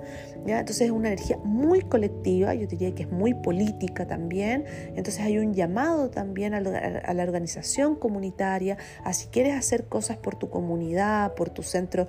Entonces 0.49 0.83
es 0.83 0.91
una 0.91 1.09
energía 1.09 1.37
muy 1.39 1.83
colectiva, 1.83 2.55
yo 2.55 2.67
diría 2.67 2.95
que 2.95 3.05
es 3.05 3.11
muy 3.11 3.35
política 3.35 4.07
también. 4.07 4.65
Entonces 4.89 5.21
hay 5.21 5.39
un 5.39 5.55
llamado 5.55 6.11
también 6.11 6.55
a, 6.55 6.61
la 6.61 7.23
organización 7.23 7.97
comunitaria, 7.97 8.77
a 9.05 9.13
si 9.13 9.29
quieres 9.29 9.55
hacer 9.55 9.87
cosas 9.87 10.17
por 10.17 10.37
tu 10.37 10.51
comunidad, 10.51 11.35
por 11.35 11.51
tu 11.51 11.63
centro 11.63 12.07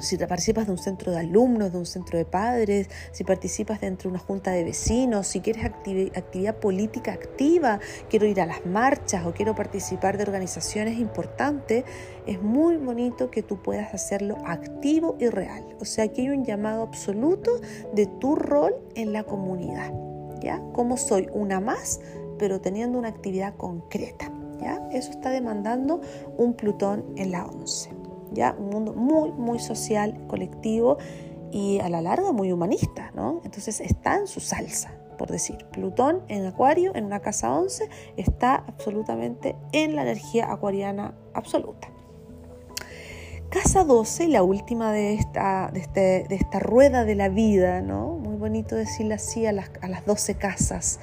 si 0.00 0.16
participas 0.16 0.66
de 0.66 0.72
un 0.72 0.78
centro 0.78 1.12
de 1.12 1.18
alumnos, 1.18 1.72
de 1.72 1.78
un 1.78 1.86
centro 1.86 2.18
de 2.18 2.24
padres, 2.24 2.88
si 3.12 3.24
participas 3.24 3.80
dentro 3.80 4.08
de 4.08 4.16
una 4.16 4.24
junta 4.24 4.52
de 4.52 4.64
vecinos, 4.64 5.26
si 5.26 5.40
quieres 5.40 5.64
actividad 5.64 6.56
política 6.56 7.12
activa, 7.12 7.80
quiero 8.08 8.26
ir 8.26 8.40
a 8.40 8.46
las 8.46 8.64
marchas 8.64 9.26
o 9.26 9.32
quiero 9.32 9.54
participar 9.54 10.16
de 10.16 10.24
organizaciones 10.24 10.98
importantes, 10.98 11.84
es 12.26 12.40
muy 12.40 12.76
bonito 12.76 13.30
que 13.30 13.42
tú 13.42 13.60
puedas 13.62 13.92
hacerlo 13.92 14.36
activo 14.46 15.16
y 15.18 15.28
real. 15.28 15.64
O 15.80 15.84
sea, 15.84 16.04
aquí 16.04 16.22
hay 16.22 16.30
un 16.30 16.44
llamado 16.44 16.82
absoluto 16.82 17.60
de 17.92 18.06
tu 18.06 18.36
rol 18.36 18.74
en 18.94 19.12
la 19.12 19.24
comunidad. 19.24 19.92
¿Ya? 20.40 20.60
Como 20.72 20.96
soy 20.96 21.28
una 21.32 21.60
más, 21.60 22.00
pero 22.36 22.60
teniendo 22.60 22.98
una 22.98 23.08
actividad 23.08 23.56
concreta. 23.56 24.32
¿Ya? 24.60 24.80
Eso 24.92 25.10
está 25.10 25.30
demandando 25.30 26.00
un 26.36 26.54
Plutón 26.54 27.04
en 27.16 27.30
la 27.30 27.46
11 27.46 28.01
ya 28.32 28.54
un 28.58 28.70
mundo 28.70 28.92
muy, 28.92 29.30
muy 29.32 29.58
social, 29.58 30.26
colectivo 30.28 30.98
y 31.50 31.80
a 31.80 31.88
la 31.88 32.00
larga 32.00 32.32
muy 32.32 32.52
humanista, 32.52 33.10
¿no? 33.14 33.40
Entonces 33.44 33.80
está 33.80 34.16
en 34.16 34.26
su 34.26 34.40
salsa, 34.40 34.94
por 35.18 35.30
decir. 35.30 35.58
Plutón 35.72 36.22
en 36.28 36.46
Acuario, 36.46 36.94
en 36.94 37.04
una 37.04 37.20
casa 37.20 37.54
11, 37.54 37.88
está 38.16 38.54
absolutamente 38.54 39.56
en 39.72 39.94
la 39.94 40.02
energía 40.02 40.50
acuariana 40.50 41.14
absoluta. 41.34 41.88
Casa 43.50 43.84
12, 43.84 44.28
la 44.28 44.42
última 44.42 44.92
de 44.92 45.12
esta, 45.12 45.70
de, 45.72 45.80
este, 45.80 46.24
de 46.26 46.34
esta 46.36 46.58
rueda 46.58 47.04
de 47.04 47.14
la 47.14 47.28
vida, 47.28 47.82
¿no? 47.82 48.14
Muy 48.14 48.36
bonito 48.36 48.74
decirle 48.76 49.14
así 49.14 49.44
a 49.44 49.52
las, 49.52 49.70
a 49.82 49.88
las 49.88 50.06
12 50.06 50.36
casas 50.36 51.00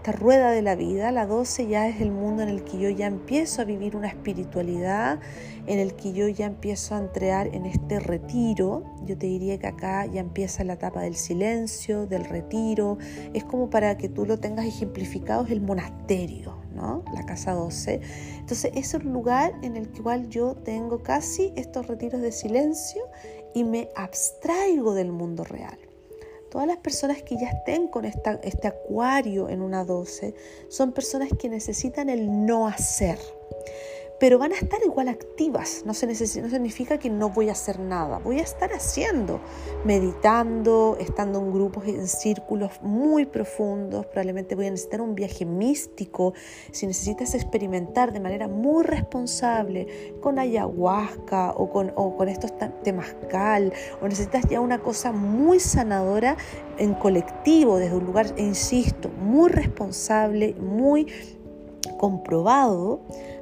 esta 0.00 0.12
rueda 0.12 0.50
de 0.50 0.62
la 0.62 0.76
vida. 0.76 1.12
La 1.12 1.26
12 1.26 1.66
ya 1.66 1.86
es 1.86 2.00
el 2.00 2.10
mundo 2.10 2.42
en 2.42 2.48
el 2.48 2.64
que 2.64 2.78
yo 2.78 2.88
ya 2.88 3.06
empiezo 3.06 3.60
a 3.60 3.66
vivir 3.66 3.96
una 3.96 4.08
espiritualidad, 4.08 5.20
en 5.66 5.78
el 5.78 5.94
que 5.94 6.14
yo 6.14 6.26
ya 6.26 6.46
empiezo 6.46 6.94
a 6.94 7.00
entrar 7.00 7.48
en 7.48 7.66
este 7.66 8.00
retiro. 8.00 8.82
Yo 9.04 9.18
te 9.18 9.26
diría 9.26 9.58
que 9.58 9.66
acá 9.66 10.06
ya 10.06 10.20
empieza 10.20 10.64
la 10.64 10.72
etapa 10.72 11.02
del 11.02 11.16
silencio, 11.16 12.06
del 12.06 12.24
retiro. 12.24 12.96
Es 13.34 13.44
como 13.44 13.68
para 13.68 13.98
que 13.98 14.08
tú 14.08 14.24
lo 14.24 14.38
tengas 14.38 14.64
ejemplificado, 14.64 15.44
es 15.44 15.50
el 15.50 15.60
monasterio, 15.60 16.56
¿no? 16.74 17.04
La 17.12 17.26
casa 17.26 17.52
12. 17.52 18.00
Entonces 18.38 18.72
es 18.74 18.94
el 18.94 19.02
lugar 19.02 19.52
en 19.60 19.76
el 19.76 19.90
cual 19.90 20.30
yo 20.30 20.54
tengo 20.54 21.02
casi 21.02 21.52
estos 21.56 21.88
retiros 21.88 22.22
de 22.22 22.32
silencio 22.32 23.02
y 23.54 23.64
me 23.64 23.90
abstraigo 23.94 24.94
del 24.94 25.12
mundo 25.12 25.44
real. 25.44 25.89
Todas 26.50 26.66
las 26.66 26.78
personas 26.78 27.22
que 27.22 27.36
ya 27.36 27.48
estén 27.48 27.86
con 27.86 28.04
este 28.04 28.68
acuario 28.68 29.48
en 29.48 29.62
una 29.62 29.84
12 29.84 30.34
son 30.68 30.92
personas 30.92 31.30
que 31.38 31.48
necesitan 31.48 32.08
el 32.08 32.44
no 32.44 32.66
hacer 32.66 33.18
pero 34.20 34.38
van 34.38 34.52
a 34.52 34.56
estar 34.56 34.78
igual 34.84 35.08
activas. 35.08 35.82
No, 35.86 35.94
se 35.94 36.06
no 36.06 36.14
significa 36.14 36.98
que 36.98 37.08
no 37.08 37.30
voy 37.30 37.48
a 37.48 37.52
hacer 37.52 37.80
nada, 37.80 38.18
voy 38.18 38.38
a 38.38 38.42
estar 38.42 38.70
haciendo, 38.72 39.40
meditando, 39.84 40.98
estando 41.00 41.38
en 41.38 41.50
grupos, 41.50 41.86
en 41.86 42.06
círculos 42.06 42.70
muy 42.82 43.24
profundos, 43.24 44.04
probablemente 44.06 44.54
voy 44.54 44.66
a 44.66 44.70
necesitar 44.70 45.00
un 45.00 45.14
viaje 45.14 45.46
místico, 45.46 46.34
si 46.70 46.86
necesitas 46.86 47.34
experimentar 47.34 48.12
de 48.12 48.20
manera 48.20 48.46
muy 48.46 48.84
responsable 48.84 50.14
con 50.20 50.38
ayahuasca 50.38 51.52
o 51.52 51.70
con, 51.70 51.90
o 51.96 52.14
con 52.14 52.28
estos 52.28 52.52
temazcal, 52.84 53.72
o 54.02 54.04
necesitas 54.06 54.44
ya 54.50 54.60
una 54.60 54.80
cosa 54.82 55.12
muy 55.12 55.60
sanadora 55.60 56.36
en 56.76 56.92
colectivo, 56.92 57.78
desde 57.78 57.96
un 57.96 58.04
lugar, 58.04 58.26
insisto, 58.36 59.08
muy 59.08 59.48
responsable, 59.48 60.54
muy 60.54 61.06
comprobado, 61.98 63.00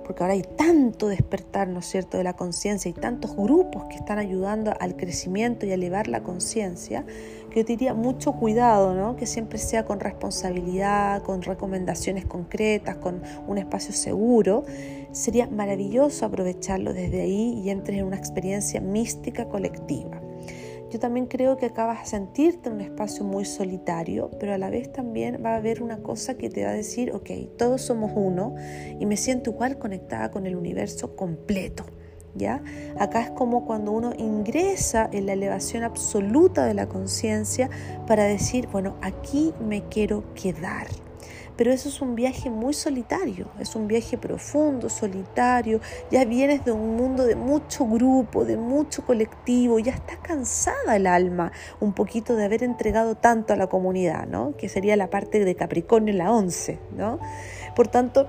porque 0.08 0.22
ahora 0.22 0.32
hay 0.32 0.42
tanto 0.56 1.08
despertar, 1.08 1.68
¿no 1.68 1.80
es 1.80 1.86
cierto?, 1.86 2.16
de 2.16 2.24
la 2.24 2.32
conciencia 2.32 2.88
y 2.88 2.94
tantos 2.94 3.36
grupos 3.36 3.84
que 3.90 3.96
están 3.96 4.18
ayudando 4.18 4.72
al 4.80 4.96
crecimiento 4.96 5.66
y 5.66 5.70
a 5.70 5.74
elevar 5.74 6.08
la 6.08 6.22
conciencia, 6.22 7.04
que 7.50 7.60
yo 7.60 7.66
diría 7.66 7.92
mucho 7.92 8.32
cuidado, 8.32 8.94
¿no? 8.94 9.16
Que 9.16 9.26
siempre 9.26 9.58
sea 9.58 9.84
con 9.84 10.00
responsabilidad, 10.00 11.22
con 11.24 11.42
recomendaciones 11.42 12.24
concretas, 12.24 12.96
con 12.96 13.20
un 13.46 13.58
espacio 13.58 13.92
seguro. 13.92 14.64
Sería 15.12 15.46
maravilloso 15.46 16.24
aprovecharlo 16.24 16.94
desde 16.94 17.20
ahí 17.20 17.60
y 17.62 17.68
entres 17.68 17.98
en 17.98 18.06
una 18.06 18.16
experiencia 18.16 18.80
mística 18.80 19.46
colectiva. 19.50 20.22
Yo 20.90 20.98
también 20.98 21.26
creo 21.26 21.56
que 21.58 21.66
acá 21.66 21.84
vas 21.84 22.00
a 22.00 22.06
sentirte 22.06 22.68
en 22.68 22.76
un 22.76 22.80
espacio 22.80 23.24
muy 23.24 23.44
solitario, 23.44 24.30
pero 24.40 24.54
a 24.54 24.58
la 24.58 24.70
vez 24.70 24.90
también 24.90 25.42
va 25.44 25.54
a 25.54 25.56
haber 25.56 25.82
una 25.82 26.02
cosa 26.02 26.38
que 26.38 26.48
te 26.48 26.64
va 26.64 26.70
a 26.70 26.74
decir, 26.74 27.12
ok, 27.12 27.30
todos 27.58 27.82
somos 27.82 28.12
uno 28.14 28.54
y 28.98 29.04
me 29.04 29.16
siento 29.16 29.50
igual 29.50 29.78
conectada 29.78 30.30
con 30.30 30.46
el 30.46 30.56
universo 30.56 31.14
completo. 31.14 31.84
¿Ya? 32.34 32.62
Acá 32.98 33.22
es 33.22 33.30
como 33.30 33.64
cuando 33.64 33.90
uno 33.90 34.12
ingresa 34.16 35.08
en 35.12 35.26
la 35.26 35.32
elevación 35.32 35.82
absoluta 35.82 36.66
de 36.66 36.74
la 36.74 36.86
conciencia 36.86 37.68
para 38.06 38.24
decir, 38.24 38.68
bueno, 38.70 38.96
aquí 39.00 39.52
me 39.58 39.88
quiero 39.88 40.22
quedar 40.34 40.86
pero 41.58 41.72
eso 41.72 41.88
es 41.88 42.00
un 42.00 42.14
viaje 42.14 42.50
muy 42.50 42.72
solitario, 42.72 43.48
es 43.58 43.74
un 43.74 43.88
viaje 43.88 44.16
profundo, 44.16 44.88
solitario, 44.88 45.80
ya 46.08 46.24
vienes 46.24 46.64
de 46.64 46.70
un 46.70 46.96
mundo 46.96 47.24
de 47.24 47.34
mucho 47.34 47.84
grupo, 47.84 48.44
de 48.44 48.56
mucho 48.56 49.04
colectivo, 49.04 49.80
ya 49.80 49.92
está 49.92 50.16
cansada 50.18 50.94
el 50.94 51.08
alma 51.08 51.50
un 51.80 51.94
poquito 51.94 52.36
de 52.36 52.44
haber 52.44 52.62
entregado 52.62 53.16
tanto 53.16 53.54
a 53.54 53.56
la 53.56 53.66
comunidad, 53.66 54.28
¿no? 54.28 54.56
que 54.56 54.68
sería 54.68 54.94
la 54.94 55.10
parte 55.10 55.44
de 55.44 55.56
Capricornio 55.56 56.14
la 56.14 56.30
11. 56.30 56.78
¿no? 56.96 57.18
Por 57.74 57.88
tanto, 57.88 58.28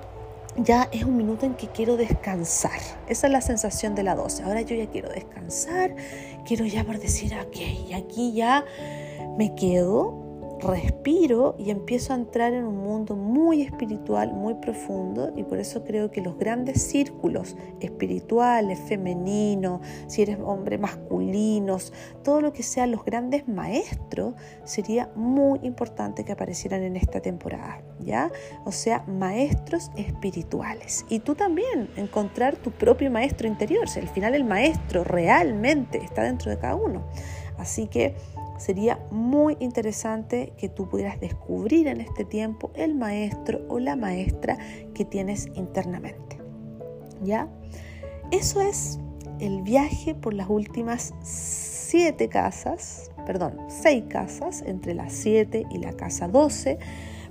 ya 0.57 0.89
es 0.91 1.03
un 1.03 1.15
minuto 1.15 1.45
en 1.45 1.53
que 1.53 1.67
quiero 1.67 1.97
descansar. 1.97 2.79
Esa 3.07 3.27
es 3.27 3.33
la 3.33 3.41
sensación 3.41 3.93
de 3.93 4.01
la 4.01 4.15
12. 4.15 4.41
Ahora 4.41 4.61
yo 4.61 4.75
ya 4.75 4.87
quiero 4.87 5.09
descansar, 5.09 5.95
quiero 6.47 6.65
ya 6.65 6.83
por 6.83 6.97
decir, 6.97 7.33
ok, 7.35 7.93
aquí 7.95 8.33
ya 8.33 8.65
me 9.37 9.53
quedo, 9.53 10.28
respiro 10.59 11.55
y 11.57 11.71
empiezo 11.71 12.13
a 12.13 12.17
entrar 12.17 12.53
en 12.53 12.65
un 12.65 12.77
mundo 12.77 13.15
muy 13.15 13.61
espiritual, 13.61 14.33
muy 14.33 14.55
profundo 14.55 15.31
y 15.35 15.43
por 15.43 15.59
eso 15.59 15.83
creo 15.83 16.11
que 16.11 16.21
los 16.21 16.37
grandes 16.37 16.81
círculos 16.81 17.55
espirituales, 17.79 18.79
femeninos, 18.79 19.81
si 20.07 20.21
eres 20.21 20.37
hombre 20.43 20.77
masculinos, 20.77 21.93
todo 22.23 22.41
lo 22.41 22.53
que 22.53 22.63
sean 22.63 22.91
los 22.91 23.03
grandes 23.05 23.47
maestros, 23.47 24.33
sería 24.63 25.09
muy 25.15 25.59
importante 25.63 26.23
que 26.25 26.31
aparecieran 26.31 26.83
en 26.83 26.95
esta 26.95 27.21
temporada, 27.21 27.81
¿ya? 27.99 28.31
O 28.65 28.71
sea, 28.71 29.03
maestros 29.07 29.91
espirituales. 29.95 31.05
Y 31.09 31.19
tú 31.19 31.35
también 31.35 31.89
encontrar 31.95 32.55
tu 32.57 32.71
propio 32.71 33.09
maestro 33.11 33.47
interior, 33.47 33.87
si 33.89 33.99
al 33.99 34.07
final 34.07 34.35
el 34.35 34.43
maestro 34.43 35.03
realmente 35.03 35.97
está 35.97 36.23
dentro 36.23 36.51
de 36.51 36.57
cada 36.57 36.75
uno. 36.75 37.03
Así 37.57 37.87
que 37.87 38.15
sería 38.59 38.99
muy 39.09 39.57
interesante 39.59 40.53
que 40.57 40.69
tú 40.69 40.87
pudieras 40.89 41.19
descubrir 41.19 41.87
en 41.87 42.01
este 42.01 42.25
tiempo 42.25 42.71
el 42.75 42.93
maestro 42.93 43.61
o 43.69 43.79
la 43.79 43.95
maestra 43.95 44.57
que 44.93 45.05
tienes 45.05 45.47
internamente. 45.55 46.37
¿Ya? 47.23 47.47
Eso 48.31 48.61
es 48.61 48.99
el 49.39 49.61
viaje 49.61 50.13
por 50.13 50.33
las 50.33 50.49
últimas 50.49 51.13
siete 51.21 52.27
casas, 52.27 53.11
perdón, 53.25 53.57
seis 53.69 54.03
casas, 54.09 54.61
entre 54.61 54.93
las 54.93 55.13
siete 55.13 55.65
y 55.71 55.79
la 55.79 55.93
casa 55.93 56.27
12. 56.27 56.77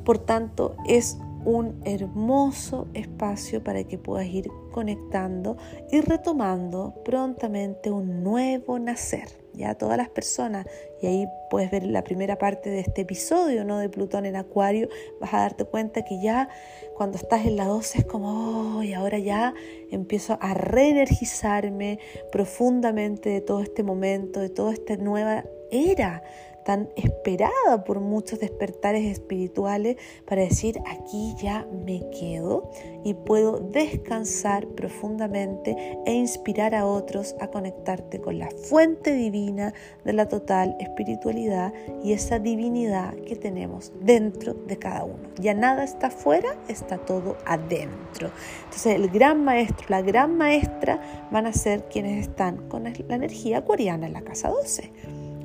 Por 0.05 0.19
tanto, 0.19 0.77
es 0.87 1.19
un 1.45 1.81
hermoso 1.85 2.89
espacio 2.95 3.63
para 3.63 3.85
que 3.85 3.99
puedas 3.99 4.27
ir 4.27 4.51
conectando 4.73 5.57
y 5.91 6.01
retomando 6.01 6.95
prontamente 7.05 7.91
un 7.91 8.25
nuevo 8.25 8.79
nacer 8.79 9.38
ya 9.59 9.75
todas 9.75 9.99
las 9.99 10.09
personas, 10.09 10.67
y 11.03 11.07
ahí 11.07 11.29
puedes 11.51 11.71
ver 11.71 11.85
la 11.85 12.03
primera 12.03 12.39
parte 12.39 12.71
de 12.71 12.81
este 12.81 13.03
episodio, 13.03 13.65
¿no? 13.65 13.79
De 13.79 13.89
Plutón 13.89 14.25
en 14.25 14.37
Acuario, 14.37 14.89
vas 15.21 15.35
a 15.35 15.41
darte 15.41 15.65
cuenta 15.65 16.05
que 16.05 16.21
ya 16.23 16.49
cuando 16.97 17.19
estás 17.19 17.45
en 17.45 17.57
la 17.57 17.67
12 17.67 17.99
es 17.99 18.05
como, 18.05 18.79
oh, 18.79 18.83
y 18.83 18.95
ahora 18.95 19.19
ya 19.19 19.55
empiezo 19.91 20.39
a 20.41 20.55
reenergizarme 20.55 21.99
profundamente 22.33 23.29
de 23.31 23.41
todo 23.41 23.61
este 23.61 23.83
momento, 23.83 24.41
de 24.41 24.49
toda 24.49 24.73
esta 24.73 24.97
nueva 24.97 25.45
era 25.71 26.23
tan 26.69 26.91
esperada 26.97 27.83
por 27.87 28.01
muchos 28.01 28.41
despertares 28.41 29.07
espirituales 29.07 29.97
para 30.27 30.43
decir 30.43 30.79
aquí 30.87 31.35
ya 31.39 31.67
me 31.87 32.11
quedo 32.11 32.71
y 33.05 33.15
puedo 33.15 33.59
descansar 33.59 34.67
profundamente 34.67 35.99
e 36.05 36.13
inspirar 36.13 36.75
a 36.75 36.85
otros 36.85 37.35
a 37.41 37.49
conectarte 37.49 38.21
con 38.21 38.39
la 38.39 38.51
fuente 38.51 39.15
divina 39.15 39.73
de 40.05 40.13
la 40.13 40.29
total 40.29 40.77
espiritualidad 40.79 41.73
y 42.05 42.13
esa 42.13 42.39
divinidad 42.39 43.15
que 43.15 43.35
tenemos 43.35 43.91
dentro 44.03 44.53
de 44.53 44.77
cada 44.77 45.05
uno. 45.05 45.27
Ya 45.41 45.55
nada 45.55 45.85
está 45.85 46.09
afuera, 46.09 46.55
está 46.69 46.99
todo 46.99 47.39
adentro. 47.47 48.31
Entonces 48.65 48.95
el 48.95 49.09
gran 49.09 49.43
maestro, 49.43 49.87
la 49.89 50.03
gran 50.03 50.37
maestra 50.37 51.29
van 51.31 51.47
a 51.47 51.55
ser 51.55 51.85
quienes 51.85 52.29
están 52.29 52.69
con 52.69 52.85
la 52.85 52.93
energía 53.09 53.59
acuariana 53.59 54.07
en 54.07 54.13
la 54.13 54.21
casa 54.21 54.51
12. 54.51 54.93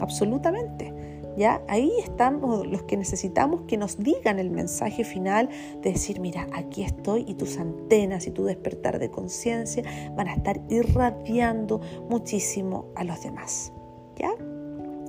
Absolutamente. 0.02 1.03
¿Ya? 1.36 1.64
Ahí 1.68 1.92
estamos 2.04 2.68
los 2.68 2.84
que 2.84 2.96
necesitamos 2.96 3.62
que 3.68 3.78
nos 3.78 3.98
digan 3.98 4.40
el 4.40 4.52
mensaje 4.52 5.04
final 5.04 5.50
de 5.82 5.92
decir, 5.92 6.20
mira, 6.20 6.48
aquí 6.54 6.84
estoy 6.84 7.26
y 7.28 7.34
tus 7.34 7.58
antenas 7.58 8.28
y 8.28 8.32
tu 8.32 8.46
despertar 8.46 9.00
de 9.00 9.10
conciencia 9.10 9.84
van 10.16 10.28
a 10.28 10.36
estar 10.36 10.62
irradiando 10.70 11.82
muchísimo 12.10 12.86
a 12.96 13.04
los 13.04 13.24
demás. 13.24 13.74
¿Ya? 14.16 14.32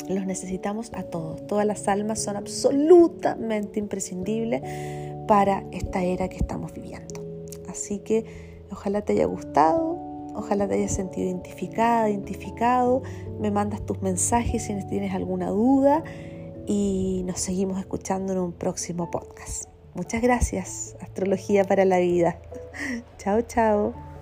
Los 0.09 0.27
necesitamos 0.27 0.93
a 0.95 1.03
todos. 1.03 1.47
Todas 1.47 1.67
las 1.67 1.89
almas 1.89 2.23
son 2.23 2.37
absolutamente 2.37 3.79
imprescindibles 3.79 4.63
para 5.27 5.65
esta 5.73 6.03
era 6.03 6.29
que 6.29 6.37
estamos 6.37 6.73
viviendo. 6.73 7.23
Así 7.69 7.99
que 7.99 8.25
ojalá 8.71 9.03
te 9.03 9.15
haya 9.15 9.27
gustado, 9.27 10.04
ojalá 10.35 10.69
te 10.69 10.75
hayas 10.75 10.93
sentido 10.93 11.29
identificada, 11.29 12.11
identificado. 12.11 13.03
Me 13.41 13.51
mandas 13.51 13.85
tus 13.85 14.03
mensajes 14.03 14.65
si 14.65 14.75
tienes 14.87 15.15
alguna 15.15 15.51
duda 15.51 16.05
y 16.67 17.23
nos 17.27 17.41
seguimos 17.41 17.79
escuchando 17.79 18.33
en 18.33 18.39
un 18.39 18.53
próximo 18.53 19.11
podcast. 19.11 19.69
Muchas 19.95 20.23
gracias, 20.23 20.97
Astrología 21.01 21.65
para 21.65 21.85
la 21.85 21.99
Vida. 21.99 22.39
chao, 23.19 23.43
chao. 23.43 24.14